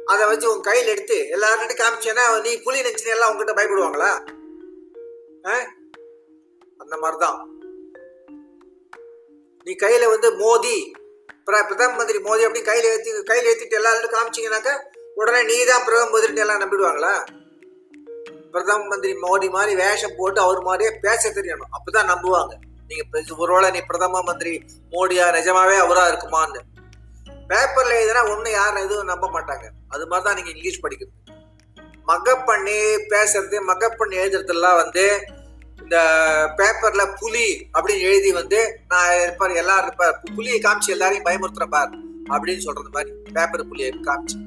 [0.05, 4.11] அதை வச்சு உன் கையில் எடுத்து எல்லார்கிட்ட காமிச்சேன்னா நீ புலி நினைச்சு எல்லாம் உங்ககிட்ட பயப்படுவாங்களா?
[5.47, 5.65] ஆ?
[6.77, 7.49] அந்த மாதிரிதான்.
[9.63, 10.91] நீ கையில வந்து மோதி
[11.45, 14.81] பிர- பிரதம மந்திரி மோதி அப்படி கையில ஏத்தி கையில ஏத்திட்டு எல்லாரும் காமிச்சீங்கன்னாக்கா
[15.15, 17.45] உடனே நீ தான் பிரதம மந்திரின்னு எல்லாம் நம்பிடுவாங்களா?
[18.57, 21.69] பிரதம மந்திரி மோடி மாதிரி வேஷம் போட்டு அவர் மாதிரியே பேச தெரியணும்.
[21.77, 22.53] அப்பதான் நம்புவாங்க.
[22.87, 26.59] நீங்க ஒருவேளை நீ பிரதம மந்திரி மோடியா நிஜமாவே அவரா இருக்குமான்னு.
[27.47, 29.69] பேப்பர்ல எழுதுனா ஒண்ணு யாரும் எதுவும் நம்ப மாட்டாங்க.
[29.87, 31.39] அது மாதிரி தான் நீங்க இங்கிலீஷ் படிக்கிறது.
[32.07, 35.25] மக்கப் பண்ணி பேசுறது மக்கப் பண்ணி எழுதுறதெல்லாம் வந்து
[35.81, 35.97] இந்த
[36.57, 40.21] பேப்பர்ல புலி அப்படின்னு எழுதி வந்து நான் இருப்பார் எல்லாரும் இருப்பார்.
[40.35, 41.93] புலியை காமிச்சு எல்லாரையும் பயமுறுத்துறப்பார்
[42.29, 44.46] அப்படின்னு சொல்றது மாதிரி பேப்பர் புலியை காமிச்சு.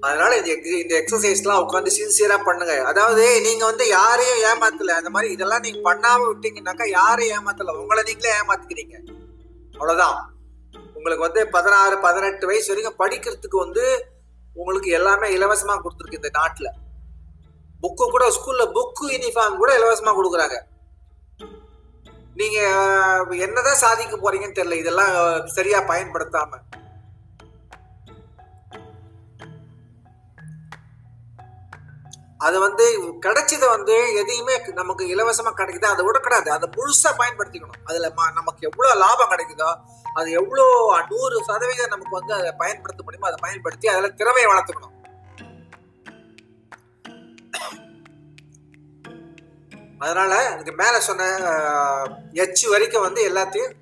[0.00, 2.84] அதனால இந்த இந்த எக்ஸசைஸ்லாம் உட்காந்து சின்சியரா பண்ணுங்க.
[2.84, 4.96] அதாவது நீங்க வந்து யாரையும் ஏமாத்தல.
[5.00, 7.76] அந்த மாதிரி இதெல்லாம் நீங்க பண்ணாம விட்டீங்கன்னாக்கா யாரையும் ஏமாத்தல.
[7.76, 8.96] உங்களை நீங்களே ஏமாத்துக்கிறீங்க.
[9.72, 10.36] அவ்வளவுதான்.
[10.94, 14.06] உங்களுக்கு வந்து பதினாறு பதினெட்டு வயசு வரைக்கும் படிக்கிறதுக்கு வந்து
[14.54, 16.68] உங்களுக்கு எல்லாமே இலவசமா கொடுத்துருக்கு இந்த நாட்டுல.
[17.82, 20.56] புக்கு கூட ஸ்கூல்ல புக்கு யூனிஃபார்ம் கூட இலவசமா கொடுக்குறாங்க.
[22.34, 22.58] நீங்க
[23.36, 24.72] என்னதான் சாதிக்க போறீங்கன்னு தெரியல.
[24.72, 26.50] இதெல்லாம் சரியா பயன்படுத்தாம.
[32.46, 32.84] அது வந்து
[33.24, 35.88] கிடைச்சதை வந்து எதையுமே நமக்கு இலவசமா கிடைக்குதோ?
[35.94, 37.80] அதை விடக்கூடாது அதை முழுசா பயன்படுத்திக்கணும்.
[37.88, 39.70] அதுல நமக்கு எவ்வளவு லாபம் கிடைக்குதோ
[40.18, 40.66] அது எவ்வளோ
[41.10, 44.94] நூறு சதவீதம் நமக்கு வந்து அதை பயன்படுத்த முடியுமோ அதை பயன்படுத்தி அதுல திறமையை வளர்த்துக்கணும்.
[50.04, 51.28] அதனால இதுக்கு மேல சொன்ன
[52.44, 53.72] எச்சு வரைக்கும் வந்து எல்லாத்தையும்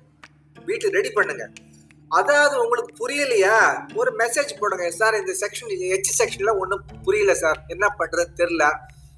[0.67, 1.45] வீட்டு ரெடி பண்ணுங்க.
[2.09, 3.85] அதாவது உங்களுக்கு புரியலையா?
[3.95, 4.91] ஒரு மெசேஜ் போடுங்க.
[4.91, 8.73] சார் இந்த செக்ஷன் எச் செக்ஷன்ல ஒன்றும் புரியல சார் என்ன பண்றது தெரியல.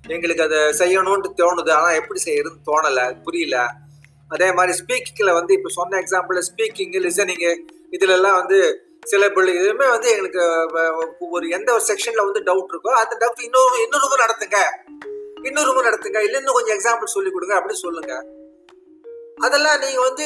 [0.07, 1.71] எங்களுக்கு அதை செய்யணும்னு தோணுது.
[1.71, 3.21] ஆனால் எப்படி செய்யறதுன்னு தோணலை.
[3.23, 3.69] புரியல.
[4.27, 7.57] அதே மாதிரி ஸ்பீக்கிங்கில் வந்து இப்போ சொன்ன எக்ஸாம்பிள் ஸ்பீக்கிங் லிசனிங்கு
[7.91, 12.87] இதுலலாம் வந்து வந்து பிள்ளை இதுவுமே வந்து எங்களுக்கு வ- ஒரு எந்த ஒரு செக்ஷன்ல வந்து டவுட் இருக்கோ
[12.87, 14.55] அந்த டவுட் இன்னொரு இன்னொரு நடத்துங்க.
[15.43, 16.19] இன்னொரு முறை நடத்துங்க.
[16.23, 17.59] இல்லை இன்னும் கொஞ்சம் எக்ஸாம்பிள் சொல்லி கொடுங்க.
[17.59, 18.25] அப்படின்னு சொல்லுங்க.
[19.45, 20.25] அதெல்லாம் நீங்கள் வந்து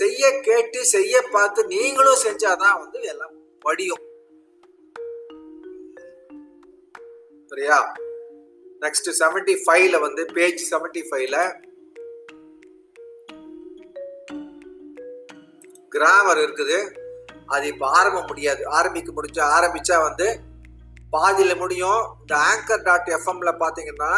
[0.00, 4.02] செய்ய கேட்டு செய்ய பார்த்து நீங்களும் செஞ்சாதான் வந்து எல்லாம் படியும்.
[7.50, 7.78] சரியா?
[8.84, 11.38] நெக்ஸ்ட் செவன்டி ஃபைவ்ல வந்து பேஜ் செவன்டி ஃபைவ்ல
[15.94, 16.78] கிராமர் இருக்குது.
[17.54, 18.62] அது இப்போ ஆரம்ப முடியாது.
[18.78, 20.28] ஆரம்பிக்க முடிஞ்சா ஆரம்பிச்சா வந்து
[21.16, 22.02] பாதியில் முடியும்.
[22.20, 24.12] இந்த ஆங்கர் டாட் எஃப்எம்ல பார்த்தீங்கன்னா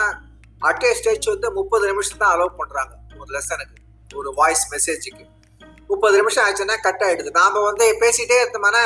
[0.69, 5.25] அட்டே ஸ்டேஜ் வந்து முப்பது நிமிஷம் தான் அலோவ் பண்ணுறாங்க ஒரு லெசனுக்கு ஒரு வாய்ஸ் மெசேஜுக்கு
[5.91, 7.31] முப்பது நிமிஷம் ஆச்சுன்னா கட் ஆயிடுது.
[7.41, 8.85] நாம வந்து பேசிட்டே இருந்தோம்னா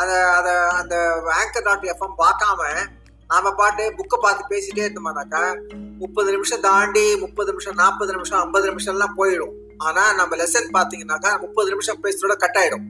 [0.00, 0.94] அந்த அதை அந்த
[1.40, 2.60] ஆங்கர் டாட் எஃப்எம் பார்க்காம
[3.30, 5.42] நாம பாட்டு புக்கை பார்த்து பேசிட்டே இருந்தோம்னாக்கா
[6.02, 9.54] முப்பது நிமிஷம் தாண்டி முப்பது நிமிஷம் நாற்பது நிமிஷம் ஐம்பது நிமிஷம்லாம் போயிடும்.
[9.86, 12.84] ஆனா நம்ம லெசன் பாத்தீங்கன்னாக்கா முப்பது நிமிஷம் பேசுறதோட கட் ஆயிடும்.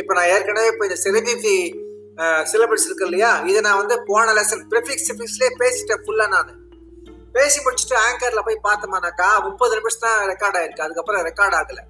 [0.00, 1.56] இப்போ நான் ஏற்கனவே இப்போ இந்த செலிபிரிட்டி
[2.52, 3.32] சிலபஸ் இருக்கு இல்லையா?
[3.50, 6.50] இதை நான் வந்து போன லெசன் ப்ரிஃபிக்ஸ் சிஃபிக்ஸ்லேயே பேசிட்டேன் ஃபுல்லாக நான்.
[7.32, 10.84] பேசி முடிச்சுட்டு ஆங்கர்ல போய் பார்த்தோம்னாக்கா முப்பது நிமிஷம் தான் ரெக்கார்ட் ஆயிருக்கு.
[10.86, 11.80] அதுக்கப்புறம் ரெக்கார்ட் ஆகல.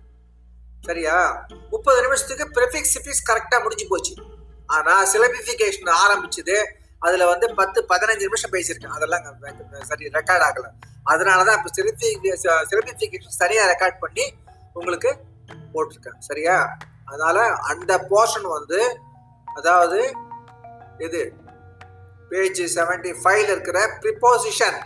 [0.86, 1.46] சரியா?
[1.70, 4.14] முப்பது நிமிஷத்துக்கு ப்ரிஃபிக்ஸ் சிஃபிக்ஸ் கரெக்டாக முடிஞ்சு போச்சு.
[4.66, 6.64] ஆனால் சிலபிஃபிகேஷன் ஆரம்பிச்சது.
[6.98, 8.94] அதில் வந்து பத்து பதினஞ்சு நிமிஷம் பேசியிருக்கேன்.
[8.96, 9.24] அதெல்லாம்
[9.90, 10.68] சரி ரெக்கார்ட் ஆகல.
[11.04, 12.08] அதனாலதான் இப்போ சிலபி
[12.70, 14.34] சிலபிஃபிகேஷன் சரியாக ரெக்கார்ட் பண்ணி
[14.72, 15.12] உங்களுக்கு
[15.74, 16.18] போட்டிருக்கேன்.
[16.18, 16.76] சரியா?
[17.04, 18.80] அதனால அந்த போர்ஷன் வந்து
[19.44, 20.14] அதாவது
[20.98, 21.32] இது
[22.28, 24.80] பேஜ் செவன்டி ஃபைவ்ல இருக்கிற ப்ரிப்போசிஷன்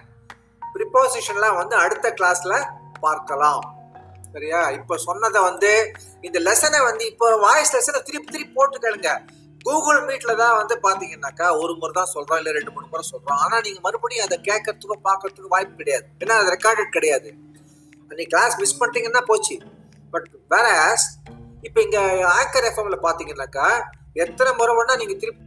[0.75, 2.55] ப்ரிப்போசிஷன்லாம் வந்து அடுத்த கிளாஸ்ல
[3.05, 3.62] பார்க்கலாம்.
[4.35, 4.61] சரியா?
[4.79, 5.70] இப்போ சொன்னதை வந்து
[6.27, 9.11] இந்த லெசனை வந்து இப்போ வாய்ஸ் லெசனை திருப்பி திருப்பி போட்டுக்கலுங்க
[9.66, 13.39] கூகுள் மீட்ல தான் வந்து பாத்தீங்கன்னாக்கா ஒரு முறை தான் சொல்றோம் இல்ல ரெண்டு மூணு முறை சொல்றோம்.
[13.45, 16.07] ஆனா நீங்க மறுபடியும் அதை கேட்கறதுக்கோ பார்க்கறதுக்கும் வாய்ப்பு கிடையாது.
[16.22, 17.31] ஏன்னா அது ரெக்கார்டட் கிடையாது.
[18.11, 19.57] அன்னைக்கு கிளாஸ் மிஸ் பண்ணிட்டீங்கன்னா போச்சு.
[20.14, 20.66] பட் வேற
[21.68, 21.99] இப்போ இங்க
[22.39, 23.68] ஆங்கர் எஃப்எம்ல பாத்தீங்கன்னாக்கா
[24.25, 25.43] எத்தனை முறை வேணா நீங்க திருப்பி